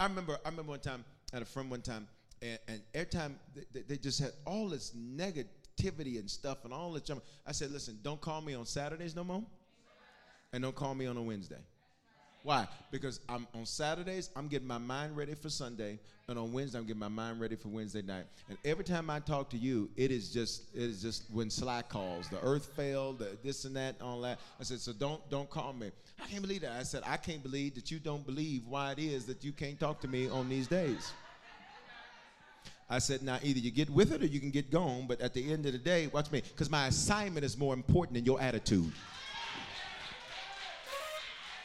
[0.00, 2.08] I remember, I remember one time, I had a friend one time,
[2.42, 3.38] and, and every time
[3.72, 4.92] they, they, just had all this
[5.76, 7.22] negativity and stuff and all this junk.
[7.46, 9.44] I said, listen, don't call me on Saturdays no more,
[10.52, 11.60] and don't call me on a Wednesday.
[12.42, 12.68] Why?
[12.92, 15.98] Because I'm on Saturdays, I'm getting my mind ready for Sunday,
[16.28, 18.26] and on Wednesday, I'm getting my mind ready for Wednesday night.
[18.48, 21.88] And every time I talk to you, it is just it is just when Slack
[21.88, 24.38] calls, the earth failed, the this and that, and all that.
[24.60, 25.90] I said, so don't don't call me.
[26.22, 26.78] I can't believe that.
[26.78, 29.78] I said, I can't believe that you don't believe why it is that you can't
[29.80, 31.12] talk to me on these days.
[32.88, 35.34] I said, now either you get with it or you can get gone, but at
[35.34, 38.40] the end of the day, watch me, because my assignment is more important than your
[38.40, 38.92] attitude.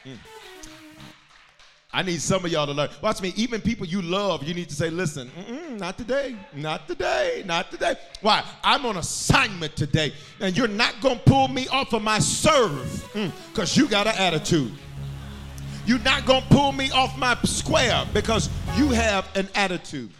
[0.04, 0.16] Mm.
[1.94, 2.88] I need some of y'all to learn.
[3.02, 3.34] Watch me.
[3.36, 5.30] Even people you love, you need to say, listen,
[5.78, 7.96] not today, not today, not today.
[8.22, 8.42] Why?
[8.64, 13.06] I'm on assignment today, and you're not going to pull me off of my serve
[13.12, 14.72] because mm, you got an attitude.
[15.84, 20.10] You're not going to pull me off my square because you have an attitude.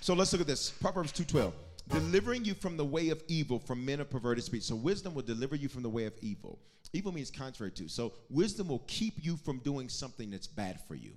[0.00, 0.70] So let's look at this.
[0.70, 1.52] Proverbs 2.12.
[1.88, 4.62] Delivering you from the way of evil from men of perverted speech.
[4.62, 6.58] So wisdom will deliver you from the way of evil.
[6.92, 7.88] Evil means contrary to.
[7.88, 11.12] So wisdom will keep you from doing something that's bad for you.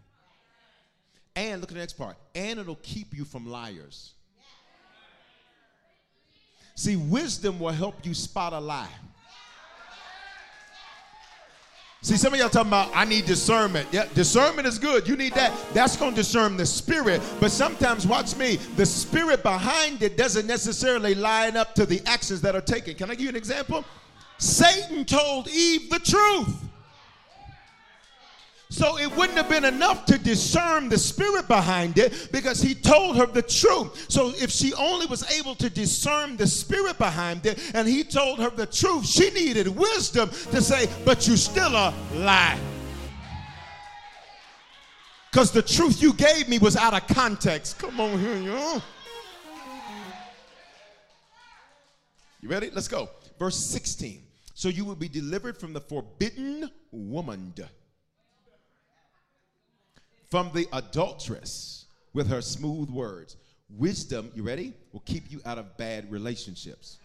[1.35, 2.17] And look at the next part.
[2.35, 4.13] And it'll keep you from liars.
[6.75, 8.89] See, wisdom will help you spot a lie.
[12.03, 13.87] See, some of y'all talking about, I need discernment.
[13.93, 15.07] Yeah, discernment is good.
[15.07, 15.57] You need that.
[15.73, 17.21] That's going to discern the spirit.
[17.39, 22.41] But sometimes, watch me, the spirit behind it doesn't necessarily line up to the actions
[22.41, 22.95] that are taken.
[22.95, 23.85] Can I give you an example?
[24.37, 26.62] Satan told Eve the truth.
[28.73, 33.17] So it wouldn't have been enough to discern the spirit behind it because he told
[33.17, 34.07] her the truth.
[34.09, 38.39] So if she only was able to discern the spirit behind it and he told
[38.39, 42.59] her the truth, she needed wisdom to say, but you still a lie.
[45.31, 47.77] Because the truth you gave me was out of context.
[47.77, 48.81] Come on here, know.
[52.41, 52.71] You ready?
[52.71, 53.07] Let's go.
[53.37, 54.23] Verse 16.
[54.55, 57.53] So you will be delivered from the forbidden woman
[60.33, 63.37] from the adulteress with her smooth words.
[63.69, 64.73] Wisdom, you ready?
[64.91, 66.97] Will keep you out of bad relationships.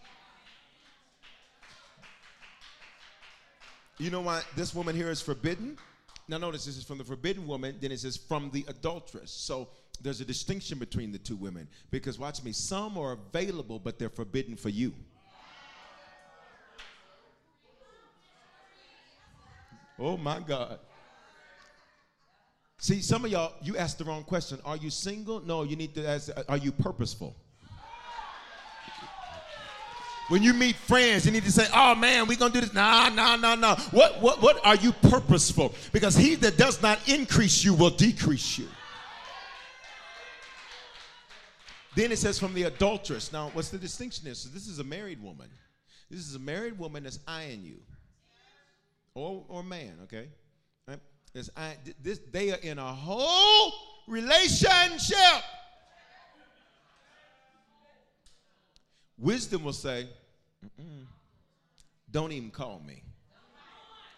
[3.99, 5.77] You know why this woman here is forbidden?
[6.27, 9.29] Now, notice this is from the forbidden woman, then it says from the adulteress.
[9.29, 9.69] So
[10.01, 11.67] there's a distinction between the two women.
[11.91, 14.91] Because watch me, some are available, but they're forbidden for you.
[19.99, 20.79] Oh my God.
[22.79, 24.57] See, some of y'all, you asked the wrong question.
[24.63, 25.41] Are you single?
[25.41, 27.35] No, you need to ask, are you purposeful?
[30.29, 33.09] When you meet friends, you need to say, "Oh man, we're gonna do this." Nah,
[33.09, 33.75] nah, nah, nah.
[33.89, 35.73] What, what, what are you purposeful?
[35.91, 38.67] Because he that does not increase you will decrease you.
[41.95, 43.33] Then it says from the adulteress.
[43.33, 44.35] Now, what's the distinction here?
[44.35, 45.49] So this is a married woman.
[46.11, 47.79] This is a married woman that's eyeing you,
[49.15, 49.93] or or man.
[50.03, 50.27] Okay,
[51.55, 53.73] I, this, they are in a whole
[54.07, 55.43] relationship.
[59.17, 60.07] Wisdom will say,
[62.11, 63.03] don't even call me.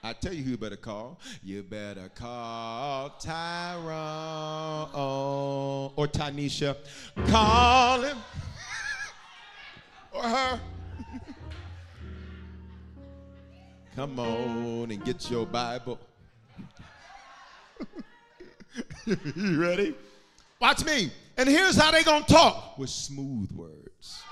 [0.03, 1.19] I tell you who you better call.
[1.43, 6.75] You better call Tyrone or Tanisha.
[7.27, 8.17] Call him
[10.11, 10.59] or her.
[13.95, 15.99] Come on and get your Bible.
[19.35, 19.95] you ready?
[20.59, 21.11] Watch me.
[21.37, 24.23] And here's how they gonna talk with smooth words.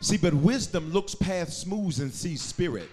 [0.00, 2.88] See, but wisdom looks past smooth and sees spirit.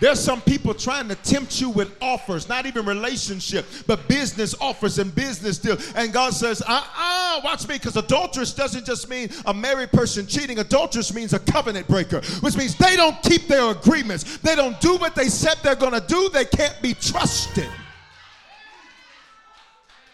[0.00, 4.98] There's some people trying to tempt you with offers, not even relationship, but business offers
[4.98, 5.92] and business deals.
[5.94, 10.26] And God says, uh uh watch me, because adulteress doesn't just mean a married person
[10.26, 10.58] cheating.
[10.58, 14.38] Adulteress means a covenant breaker, which means they don't keep their agreements.
[14.38, 16.28] They don't do what they said they're going to do.
[16.30, 17.68] They can't be trusted.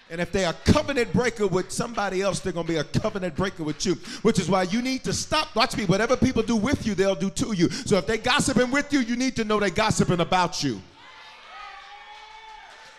[0.08, 3.64] And if they're covenant breaker with somebody else, they're going to be a covenant breaker
[3.64, 3.94] with you.
[4.22, 5.54] Which is why you need to stop.
[5.56, 5.84] Watch me.
[5.84, 7.68] Whatever people do with you, they'll do to you.
[7.70, 10.80] So if they gossiping with you, you need to know they're gossiping about you.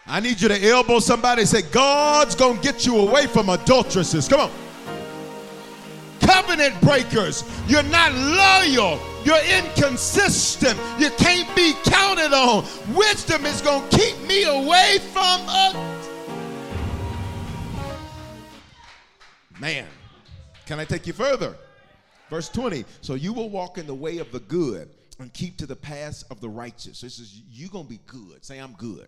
[0.05, 3.49] I need you to elbow somebody and say, God's going to get you away from
[3.49, 4.27] adulteresses.
[4.27, 4.51] Come on.
[6.19, 7.43] Covenant breakers.
[7.67, 8.99] You're not loyal.
[9.23, 10.77] You're inconsistent.
[10.99, 12.65] You can't be counted on.
[12.95, 15.96] Wisdom is going to keep me away from a
[19.59, 19.87] Man,
[20.65, 21.55] can I take you further?
[22.29, 22.85] Verse 20.
[23.01, 24.89] So you will walk in the way of the good
[25.19, 27.01] and keep to the paths of the righteous.
[27.01, 28.45] This is you're gonna be good.
[28.45, 28.99] Say I'm good.
[28.99, 29.07] I'm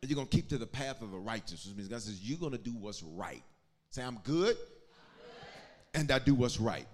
[0.00, 2.38] And you're gonna keep to the path of the righteous, which means God says you're
[2.38, 3.42] gonna do what's right.
[3.90, 6.00] Say I'm good, I'm good.
[6.00, 6.86] and I do what's right.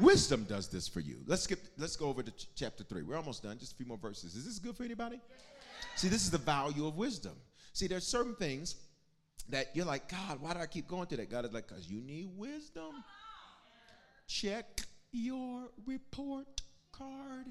[0.00, 1.16] Wisdom does this for you.
[1.26, 1.60] Let's skip.
[1.78, 3.02] Let's go over to ch- chapter three.
[3.02, 3.58] We're almost done.
[3.58, 4.34] Just a few more verses.
[4.36, 5.20] Is this good for anybody?
[5.96, 7.32] See, this is the value of wisdom.
[7.72, 8.76] See, there's certain things
[9.48, 11.30] that you're like, God, why do I keep going to that?
[11.30, 12.92] God is like, because you need wisdom.
[14.26, 14.80] Check
[15.12, 16.62] your report
[16.92, 17.46] card.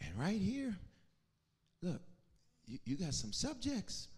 [0.00, 0.74] And right here,
[1.82, 2.00] look,
[2.66, 4.08] you, you got some subjects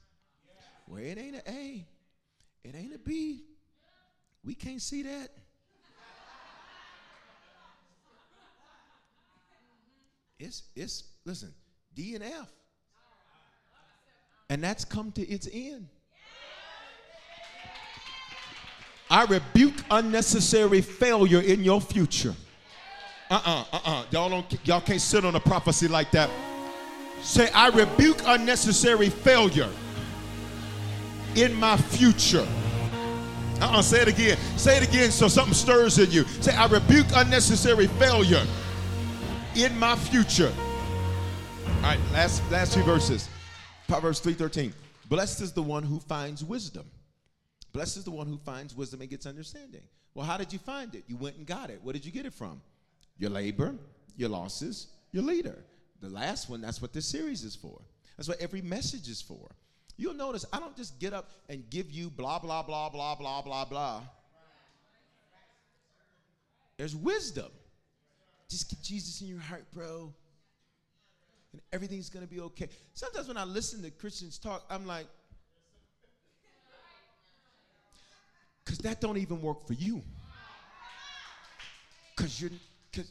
[0.86, 1.86] where it ain't an A,
[2.62, 3.44] it ain't a B.
[4.44, 5.30] We can't see that.
[10.38, 11.54] It's, it's, listen,
[11.94, 12.52] D and F.
[14.50, 15.88] And that's come to its end.
[19.10, 22.34] I rebuke unnecessary failure in your future.
[23.30, 24.04] Uh-uh, uh-uh.
[24.10, 26.30] Y'all don't y'all can't sit on a prophecy like that.
[27.22, 29.70] Say, I rebuke unnecessary failure
[31.34, 32.46] in my future.
[33.60, 34.36] Uh-uh, say it again.
[34.56, 36.24] Say it again so something stirs in you.
[36.40, 38.44] Say, I rebuke unnecessary failure
[39.54, 40.52] in my future.
[41.76, 43.28] All right, last last two verses.
[43.86, 44.72] Proverbs 3:13.
[45.08, 46.90] Blessed is the one who finds wisdom.
[47.72, 49.82] Blessed is the one who finds wisdom and gets understanding.
[50.14, 51.04] Well, how did you find it?
[51.06, 51.80] You went and got it.
[51.82, 52.62] Where did you get it from?
[53.18, 53.74] Your labor,
[54.16, 55.64] your losses, your leader.
[56.00, 57.80] The last one, that's what this series is for.
[58.16, 59.50] That's what every message is for.
[59.96, 63.42] You'll notice I don't just get up and give you blah, blah, blah, blah, blah,
[63.42, 64.02] blah, blah.
[66.76, 67.50] There's wisdom.
[68.48, 70.12] Just get Jesus in your heart, bro
[71.54, 72.68] and everything's going to be okay.
[72.94, 75.06] Sometimes when I listen to Christians talk, I'm like,
[78.64, 80.02] because that don't even work for you.
[82.16, 82.50] Because you're,
[82.92, 83.08] cause,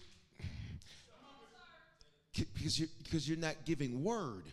[2.34, 4.44] because you're, because you're not giving word.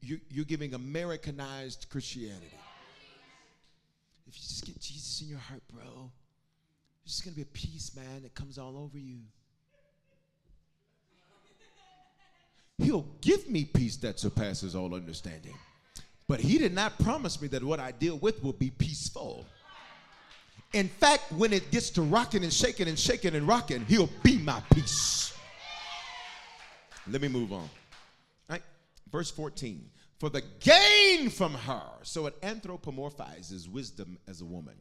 [0.00, 2.46] You, you're giving Americanized Christianity.
[4.26, 7.52] If you just get Jesus in your heart, bro, there's just going to be a
[7.52, 9.18] peace, man, that comes all over you.
[12.78, 15.54] He'll give me peace that surpasses all understanding.
[16.28, 19.46] But he did not promise me that what I deal with will be peaceful.
[20.72, 24.38] In fact, when it gets to rocking and shaking and shaking and rocking, he'll be
[24.38, 25.32] my peace.
[27.08, 27.60] Let me move on.
[27.60, 27.68] All
[28.50, 28.62] right,
[29.10, 29.88] verse 14.
[30.18, 34.74] For the gain from her, so it anthropomorphizes wisdom as a woman.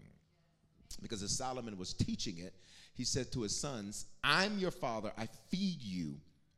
[1.01, 2.53] Because as Solomon was teaching it,
[2.93, 6.15] he said to his sons, I'm your father, I feed you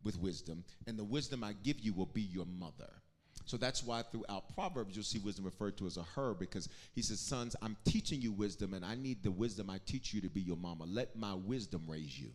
[0.08, 2.90] with wisdom, and the wisdom I give you will be your mother.
[3.44, 7.02] So that's why throughout Proverbs you'll see wisdom referred to as a her because he
[7.02, 10.30] says, Sons, I'm teaching you wisdom, and I need the wisdom I teach you to
[10.30, 10.86] be your mama.
[10.86, 12.30] Let my wisdom raise you.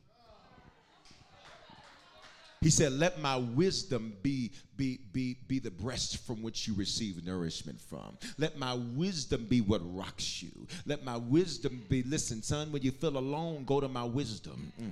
[2.60, 7.24] He said, Let my wisdom be, be, be, be the breast from which you receive
[7.24, 8.18] nourishment from.
[8.36, 10.66] Let my wisdom be what rocks you.
[10.84, 14.72] Let my wisdom be, listen, son, when you feel alone, go to my wisdom.
[14.80, 14.90] Mm.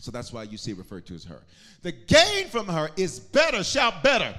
[0.00, 1.42] So that's why you see referred to as her.
[1.82, 4.34] The gain from her is better, shout better,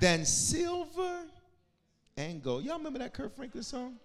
[0.00, 1.22] than silver
[2.16, 2.64] and gold.
[2.64, 3.96] Y'all remember that Kirk Franklin song?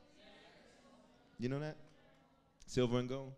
[1.39, 1.75] You know that?
[2.65, 3.31] Silver and gold?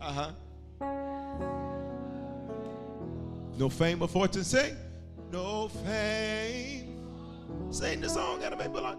[0.00, 0.30] Uh huh.
[3.58, 4.76] No fame or fortune, sing.
[5.32, 6.90] No fame
[7.70, 8.98] Sing the song, Anime Bullock.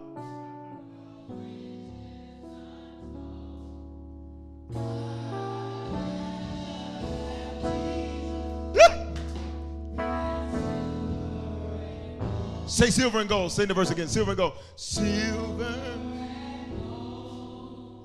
[12.67, 13.51] Say silver and gold.
[13.51, 14.07] Say the verse again.
[14.07, 14.53] Silver and gold.
[14.75, 15.75] Silver.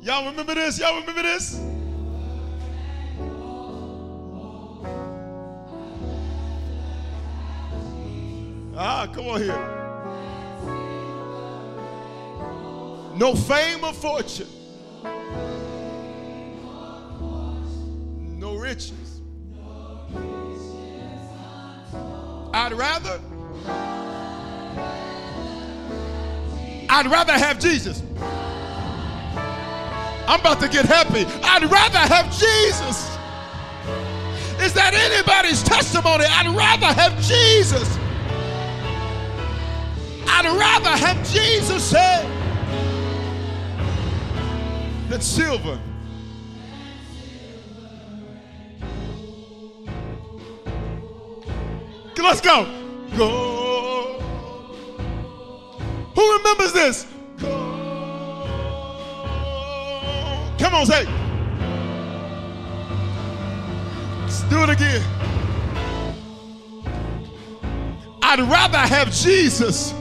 [0.01, 0.79] Y'all remember this?
[0.79, 1.61] Y'all remember this?
[8.79, 9.87] Ah, come on here.
[13.17, 14.47] No fame or fortune.
[18.67, 19.21] Riches.
[22.53, 23.21] I'd rather.
[26.89, 28.03] I'd rather have Jesus.
[30.27, 31.25] I'm about to get happy.
[31.45, 33.07] I'd rather have Jesus.
[34.61, 36.25] Is that anybody's testimony?
[36.25, 37.89] I'd rather have Jesus.
[40.27, 42.27] I'd rather have Jesus said
[45.09, 45.79] than silver.
[52.19, 52.65] Let's go.
[53.17, 54.19] Go.
[56.15, 57.07] Who remembers this?
[57.39, 57.49] Go.
[60.59, 61.05] Come on, say.
[64.23, 65.03] Let's do it again.
[68.23, 69.93] I'd rather have Jesus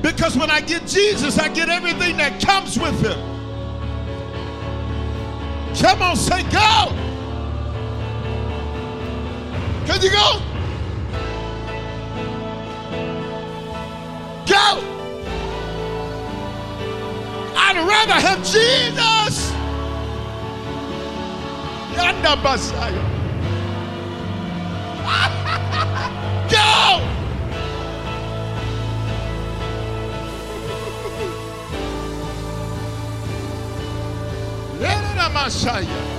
[0.00, 3.18] because when I get Jesus, I get everything that comes with him.
[5.76, 7.03] Come on, say go.
[9.86, 10.40] Can you go?
[14.46, 14.82] Go.
[17.56, 19.52] I'd rather have Jesus.
[21.94, 23.10] Yanda Messiah.
[26.50, 27.14] go.
[35.44, 36.13] Messiah.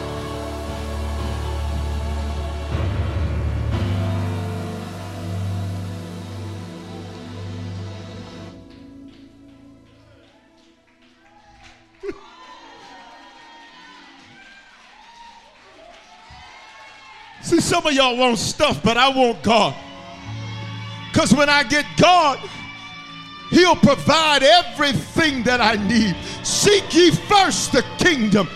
[17.65, 19.73] Some of y'all want stuff, but I want God.
[21.11, 22.39] Because when I get God,
[23.49, 26.15] He'll provide everything that I need.
[26.45, 28.47] Seek ye first the kingdom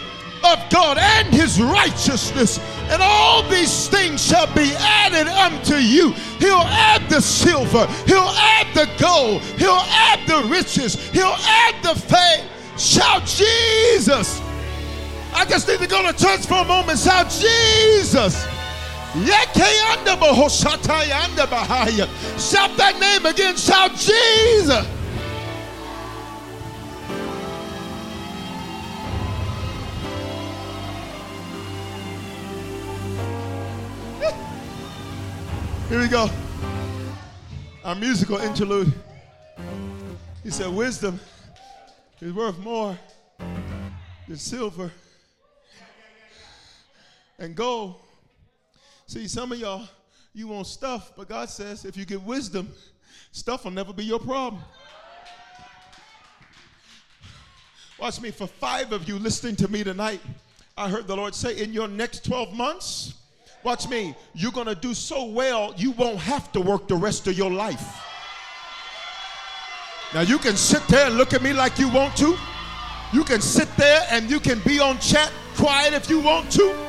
[0.43, 2.60] of God and His righteousness,
[2.91, 6.12] and all these things shall be added unto you.
[6.38, 11.99] He'll add the silver, He'll add the gold, He'll add the riches, He'll add the
[11.99, 12.47] fame.
[12.78, 14.39] Shout Jesus!
[15.34, 16.99] I just need to go to church for a moment.
[16.99, 18.59] Shout Jesus!
[22.38, 23.57] Shout that name again.
[23.57, 24.86] Shout Jesus.
[35.89, 36.30] Here we go.
[37.84, 38.93] Our musical interlude.
[40.43, 41.20] He said, Wisdom
[42.22, 42.95] is worth more
[44.28, 44.91] than silver
[47.39, 47.95] and gold.
[49.10, 49.88] See, some of y'all,
[50.36, 52.72] you want stuff, but God says if you get wisdom,
[53.32, 54.62] stuff will never be your problem.
[57.99, 60.22] Watch me, for five of you listening to me tonight,
[60.78, 63.16] I heard the Lord say, in your next 12 months,
[63.64, 67.36] watch me, you're gonna do so well, you won't have to work the rest of
[67.36, 68.03] your life.
[70.14, 72.38] Now, you can sit there and look at me like you want to.
[73.12, 76.88] You can sit there and you can be on chat quiet if you want to.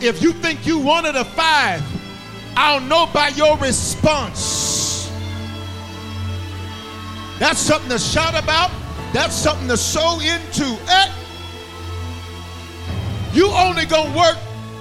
[0.00, 1.82] If you think you wanted a five,
[2.56, 5.10] I'll know by your response.
[7.38, 8.70] That's something to shout about.
[9.12, 10.64] That's something to sow into.
[10.88, 11.12] Eh?
[13.32, 14.38] You only gonna work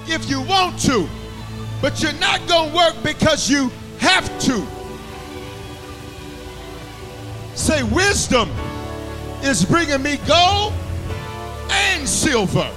[0.07, 1.07] if you want to,
[1.81, 4.65] but you're not gonna work because you have to.
[7.55, 8.49] Say, wisdom
[9.43, 10.73] is bringing me gold
[11.69, 12.69] and silver.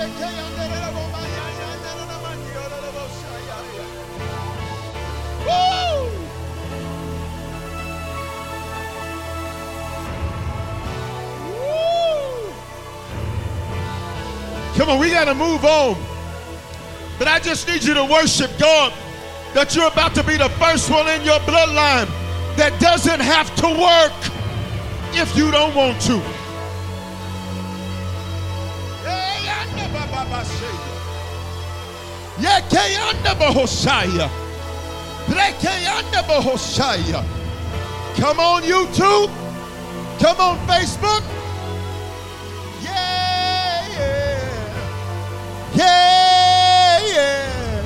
[0.00, 0.08] Come
[14.88, 15.94] on, we got to move on.
[17.18, 18.94] But I just need you to worship God
[19.52, 22.08] that you're about to be the first one in your bloodline
[22.56, 24.14] that doesn't have to work
[25.12, 26.39] if you don't want to.
[32.38, 33.34] Yekeyanda.
[38.16, 39.30] Come on, YouTube.
[40.20, 41.22] Come on, Facebook.
[42.82, 44.74] Yeah, yeah.
[45.74, 47.84] Yeah, yeah.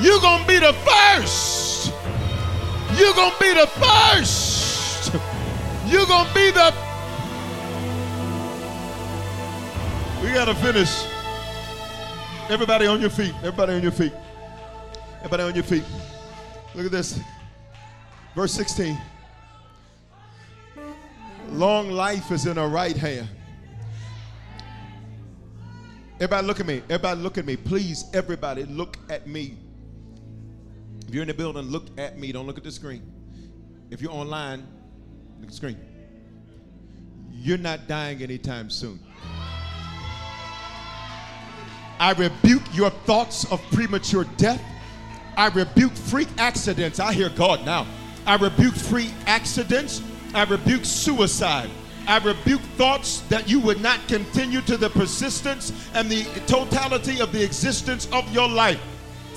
[0.00, 1.92] You're going to be the first.
[2.98, 4.59] You're going to be the first.
[5.90, 6.72] You're going to be the.
[10.22, 11.04] We got to finish.
[12.48, 13.34] Everybody on your feet.
[13.38, 14.12] Everybody on your feet.
[15.18, 15.82] Everybody on your feet.
[16.76, 17.18] Look at this.
[18.36, 18.96] Verse 16.
[21.48, 23.28] Long life is in her right hand.
[26.20, 26.82] Everybody look at me.
[26.88, 27.56] Everybody look at me.
[27.56, 29.58] Please, everybody look at me.
[31.08, 32.30] If you're in the building, look at me.
[32.30, 33.02] Don't look at the screen.
[33.90, 34.68] If you're online,
[35.40, 35.76] look screen.
[37.32, 39.00] You're not dying anytime soon.
[41.98, 44.62] I rebuke your thoughts of premature death.
[45.36, 46.98] I rebuke freak accidents.
[46.98, 47.86] I hear God now.
[48.26, 50.02] I rebuke freak accidents.
[50.34, 51.70] I rebuke suicide.
[52.06, 57.32] I rebuke thoughts that you would not continue to the persistence and the totality of
[57.32, 58.80] the existence of your life.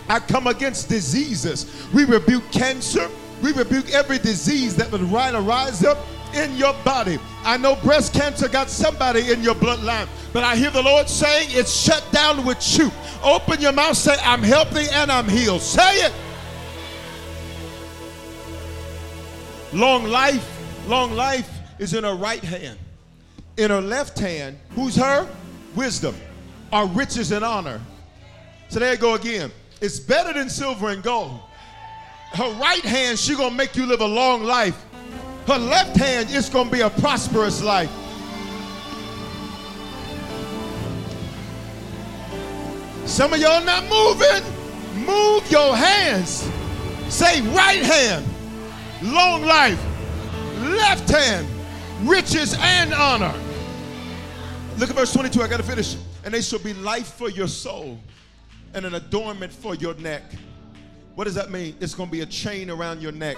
[0.09, 1.87] I come against diseases.
[1.93, 3.09] We rebuke cancer.
[3.43, 5.97] We rebuke every disease that would rise, rise up
[6.33, 7.19] in your body.
[7.43, 11.49] I know breast cancer got somebody in your bloodline, but I hear the Lord saying
[11.51, 12.89] it's shut down with you.
[13.21, 15.61] Open your mouth, say, I'm healthy and I'm healed.
[15.61, 16.13] Say it.
[19.73, 20.47] Long life,
[20.87, 21.49] long life
[21.79, 22.79] is in her right hand.
[23.57, 25.27] In her left hand, who's her?
[25.75, 26.15] Wisdom,
[26.71, 27.81] our riches and honor.
[28.69, 29.51] So there you go again.
[29.81, 31.41] It's better than silver and gold.
[32.33, 34.83] Her right hand, she gonna make you live a long life.
[35.47, 37.91] Her left hand is gonna be a prosperous life.
[43.05, 44.43] Some of y'all not moving.
[45.05, 46.49] Move your hands.
[47.09, 48.25] Say right hand,
[49.03, 49.79] long life.
[50.59, 51.47] Left hand,
[52.01, 53.33] riches and honor.
[54.77, 55.41] Look at verse 22.
[55.43, 55.97] I got to finish.
[56.23, 57.99] And they shall be life for your soul
[58.73, 60.23] and an adornment for your neck.
[61.15, 61.75] What does that mean?
[61.79, 63.37] It's going to be a chain around your neck.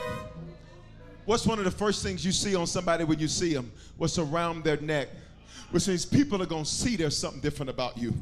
[1.26, 3.72] What's one of the first things you see on somebody when you see them?
[3.98, 5.10] What's around their neck?
[5.72, 8.14] Which means people are going to see there's something different about you.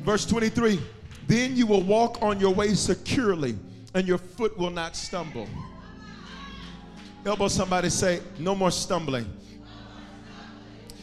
[0.00, 0.80] Verse 23
[1.26, 3.56] Then you will walk on your way securely,
[3.94, 5.46] and your foot will not stumble.
[7.24, 9.26] Elbow somebody say, No more stumbling.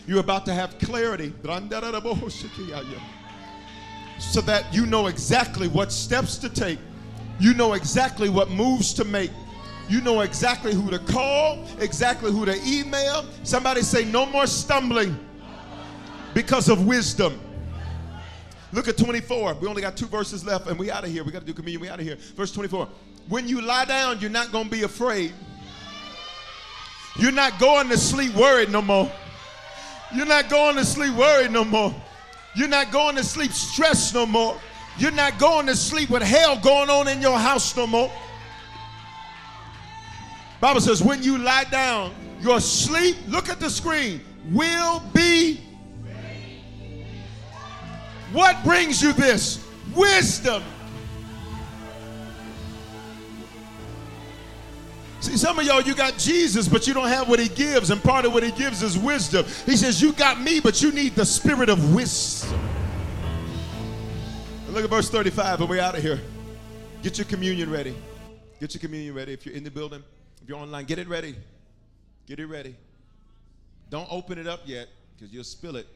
[0.08, 1.34] You're about to have clarity
[4.20, 6.80] so that you know exactly what steps to take.
[7.40, 9.32] You know exactly what moves to make.
[9.90, 13.26] You know exactly who to call, exactly who to email.
[13.44, 15.18] Somebody say, No more stumbling
[16.34, 17.40] because of wisdom.
[18.72, 19.56] Look at 24.
[19.56, 21.24] We only got two verses left and we out of here.
[21.24, 21.82] We got to do communion.
[21.82, 22.16] We out of here.
[22.36, 22.88] Verse 24.
[23.30, 25.32] When you lie down, you're not going to be afraid.
[27.16, 29.12] You're not going to sleep worried no more.
[30.14, 31.94] You're not going to sleep worried no more.
[32.56, 34.60] You're not going to sleep stressed no more.
[34.98, 38.12] You're not going to sleep with hell going on in your house no more.
[40.62, 44.22] Bible says when you lie down, your sleep, look at the screen,
[44.52, 45.60] will be
[48.34, 49.64] what brings you this?
[49.96, 50.64] Wisdom.
[55.24, 58.04] See, some of y'all, you got Jesus, but you don't have what he gives, and
[58.04, 59.46] part of what he gives is wisdom.
[59.66, 62.60] He says, You got me, but you need the spirit of wisdom.
[64.66, 66.20] And look at verse 35, and we're out of here.
[67.04, 67.96] Get your communion ready.
[68.60, 69.32] Get your communion ready.
[69.32, 70.04] If you're in the building,
[70.42, 71.38] if you're online, get it ready.
[72.28, 72.76] Get it ready.
[73.90, 75.88] Don't open it up yet, because you'll spill it.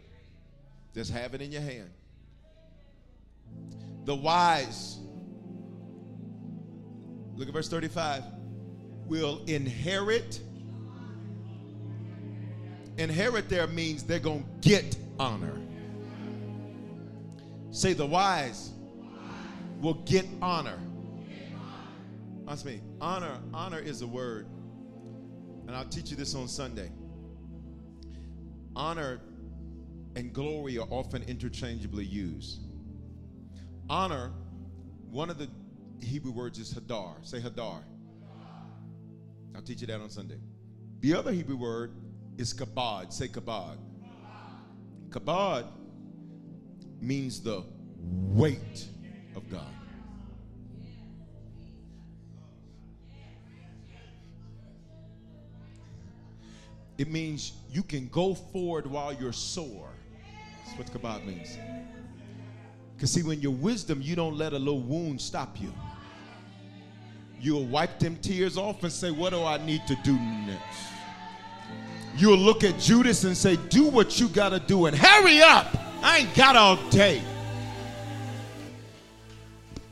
[0.94, 1.90] Just have it in your hand.
[4.06, 5.00] The wise,
[7.36, 8.24] look at verse 35,
[9.08, 10.40] will inherit.
[12.98, 15.60] Inherit there means they're going to get honor.
[17.72, 18.72] Say the wise
[19.82, 20.80] will get honor.
[22.48, 22.82] Ask me.
[23.02, 24.48] Honor, honor is a word.
[25.68, 26.90] And I'll teach you this on Sunday.
[28.76, 29.20] Honor
[30.16, 32.62] and glory are often interchangeably used.
[33.90, 34.32] Honor,
[35.12, 35.50] one of the
[36.02, 37.14] Hebrew words is hadar.
[37.22, 37.84] Say hadar.
[39.58, 40.38] I'll teach you that on Sunday.
[41.00, 41.92] The other Hebrew word
[42.38, 43.12] is kabod.
[43.12, 43.78] Say kabod.
[45.10, 45.66] Kabod
[47.02, 47.64] means the
[48.00, 48.86] weight
[49.36, 49.74] of God.
[57.00, 59.90] It means you can go forward while you're sore.
[60.66, 61.58] That's what kabod means.
[62.96, 65.74] Because, see, when you're wisdom, you don't let a little wound stop you.
[67.40, 70.80] You'll wipe them tears off and say, What do I need to do next?
[72.16, 75.68] You'll look at Judas and say, Do what you got to do and hurry up.
[76.02, 77.22] I ain't got all day.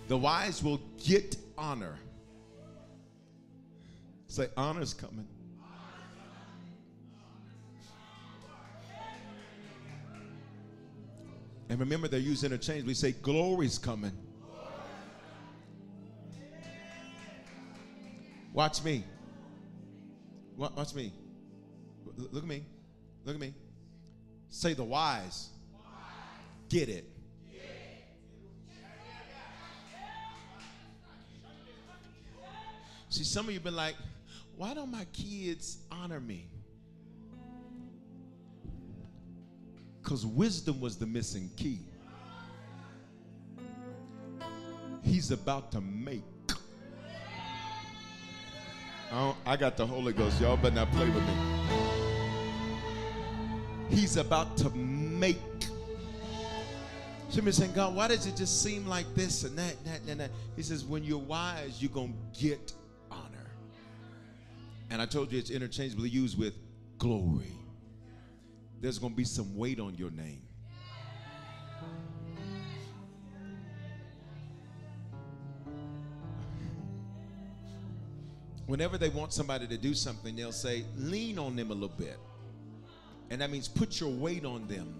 [0.08, 1.98] The wise will get honor.
[4.28, 5.28] Say, honor's coming.
[11.70, 12.94] And remember, they're used interchangeably.
[12.94, 14.12] Say, glory's coming.
[18.56, 19.04] Watch me.
[20.56, 21.12] Watch me.
[22.16, 22.64] Look at me.
[23.26, 23.54] Look at me.
[24.48, 25.50] Say, the wise
[26.70, 27.04] get it.
[33.10, 33.96] See, some of you been like,
[34.56, 36.48] why don't my kids honor me?
[40.02, 41.80] Because wisdom was the missing key.
[45.04, 46.24] He's about to make.
[49.12, 50.40] I, I got the Holy Ghost.
[50.42, 51.34] Y'all better not play with me.
[53.90, 55.40] He's about to make.
[57.30, 60.20] Somebody saying, God, why does it just seem like this and that, and that, and
[60.22, 60.32] that?
[60.56, 62.74] He says, when you're wise, you're going to get
[63.12, 63.52] honor.
[64.90, 66.54] And I told you it's interchangeably used with
[66.98, 67.56] glory
[68.86, 70.44] there's going to be some weight on your name.
[78.68, 82.18] Whenever they want somebody to do something, they'll say, lean on them a little bit.
[83.30, 84.94] And that means put your weight on them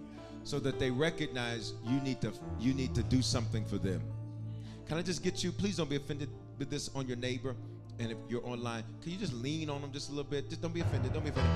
[0.44, 4.00] so that they recognize you need to you need to do something for them.
[4.86, 6.28] Can I just get you, please don't be offended
[6.58, 7.56] with this on your neighbor.
[7.98, 10.48] And if you're online, can you just lean on them just a little bit?
[10.48, 11.12] Just don't be offended.
[11.12, 11.52] Don't be offended.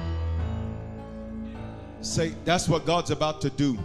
[2.01, 3.79] Say, that's what God's about to do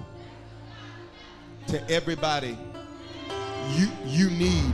[1.67, 2.57] to everybody
[3.75, 4.73] you you need.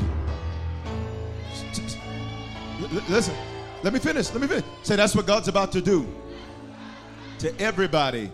[2.91, 3.35] Listen,
[3.83, 4.31] let me finish.
[4.31, 4.65] Let me finish.
[4.83, 6.07] Say, that's what God's about to do
[7.39, 8.31] to everybody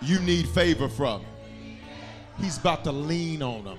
[0.00, 1.22] you need favor from.
[2.38, 3.78] He's about to lean on them.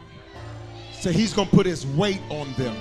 [0.93, 2.75] Say, He's going to put His weight on them.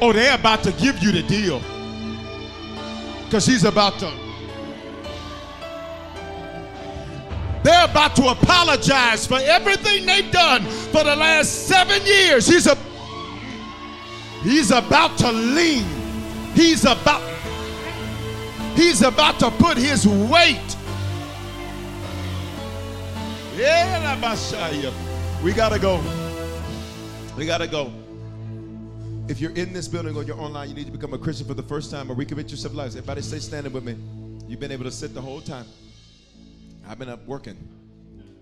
[0.00, 1.60] Oh, they're about to give you the deal
[3.24, 4.12] because he's about to.
[7.62, 12.46] They're about to apologize for everything they've done for the last seven years.
[12.46, 12.76] He's a
[14.46, 15.84] he's about to lean.
[16.54, 17.22] He's about
[18.76, 20.76] he's about to put his weight.
[23.56, 24.16] Yeah,
[25.42, 26.00] we gotta go.
[27.36, 27.92] We gotta go.
[29.28, 31.54] If you're in this building or you're online, you need to become a Christian for
[31.54, 32.94] the first time or recommit yourself to.
[32.94, 33.96] Everybody stay standing with me.
[34.46, 35.66] You've been able to sit the whole time.
[36.88, 37.56] I've been up working.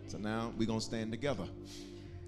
[0.09, 1.45] So now we're to stand together.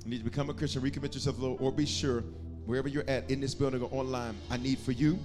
[0.04, 2.24] You need to become a Christian, recommit yourself, a little, or be sure,
[2.66, 5.18] wherever you're at, in this building or online, I need for you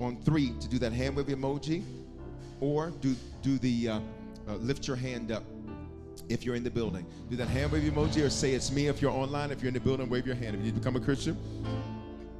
[0.00, 1.82] on three to do that hand wave emoji
[2.60, 4.00] or do, do the uh,
[4.48, 5.42] uh, lift your hand up
[6.28, 7.04] if you're in the building.
[7.30, 9.50] Do that hand wave emoji or say it's me if you're online.
[9.50, 10.54] If you're in the building, wave your hand.
[10.54, 11.36] If you need to become a Christian,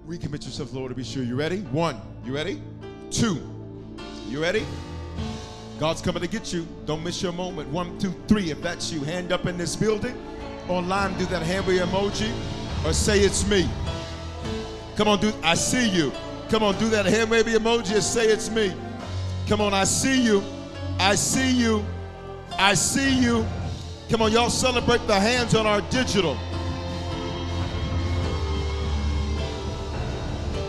[0.06, 1.22] recommit yourself, Lord, to be sure.
[1.22, 1.60] You ready?
[1.60, 2.00] One.
[2.24, 2.62] You ready?
[3.10, 3.40] Two.
[4.28, 4.64] You ready?
[5.78, 6.66] God's coming to get you.
[6.86, 7.68] Don't miss your moment.
[7.70, 8.50] One, two, three.
[8.50, 10.16] If that's you, hand up in this building.
[10.68, 12.32] Online, do that hand wave emoji
[12.86, 13.68] or say it's me.
[14.96, 16.12] Come on, do I see you.
[16.48, 18.72] Come on, do that hand wave emoji say it's me.
[19.48, 20.42] Come on, I see you.
[20.98, 21.84] I see you.
[22.58, 23.44] I see you.
[24.08, 26.36] Come on, y'all celebrate the hands on our digital.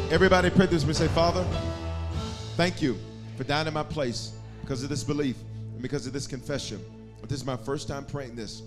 [0.10, 0.86] Everybody pray this.
[0.86, 1.46] We say, Father,
[2.56, 2.98] thank you
[3.38, 5.36] for dying in my place because of this belief
[5.74, 6.84] and because of this confession.
[7.24, 8.62] This is my first time praying this.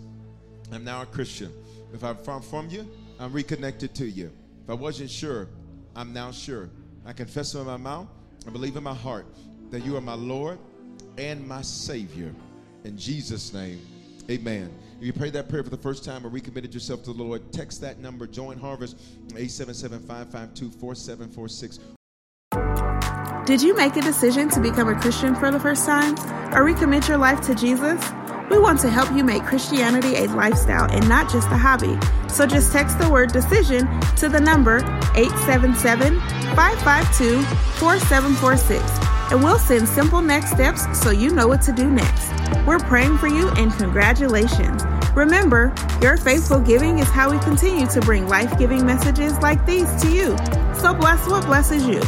[0.72, 1.52] I'm now a Christian.
[1.94, 2.86] If I'm from you,
[3.18, 4.30] I'm reconnected to you.
[4.68, 5.48] If I wasn't sure,
[5.96, 6.68] I'm now sure.
[7.06, 8.06] I confess with my mouth,
[8.46, 9.24] I believe in my heart
[9.70, 10.58] that you are my Lord
[11.16, 12.34] and my Savior.
[12.84, 13.80] In Jesus' name,
[14.30, 14.70] amen.
[14.98, 17.50] If you prayed that prayer for the first time or recommitted yourself to the Lord,
[17.50, 21.78] text that number, join Harvest, 877-552-4746.
[23.46, 26.12] Did you make a decision to become a Christian for the first time
[26.52, 27.98] or recommit your life to Jesus?
[28.50, 31.98] We want to help you make Christianity a lifestyle and not just a hobby.
[32.28, 34.78] So just text the word decision to the number
[35.16, 36.20] 877
[36.56, 37.42] 552
[37.78, 42.32] 4746 and we'll send simple next steps so you know what to do next.
[42.66, 44.82] We're praying for you and congratulations.
[45.14, 49.90] Remember, your faithful giving is how we continue to bring life giving messages like these
[50.02, 50.38] to you.
[50.74, 52.00] So bless what blesses you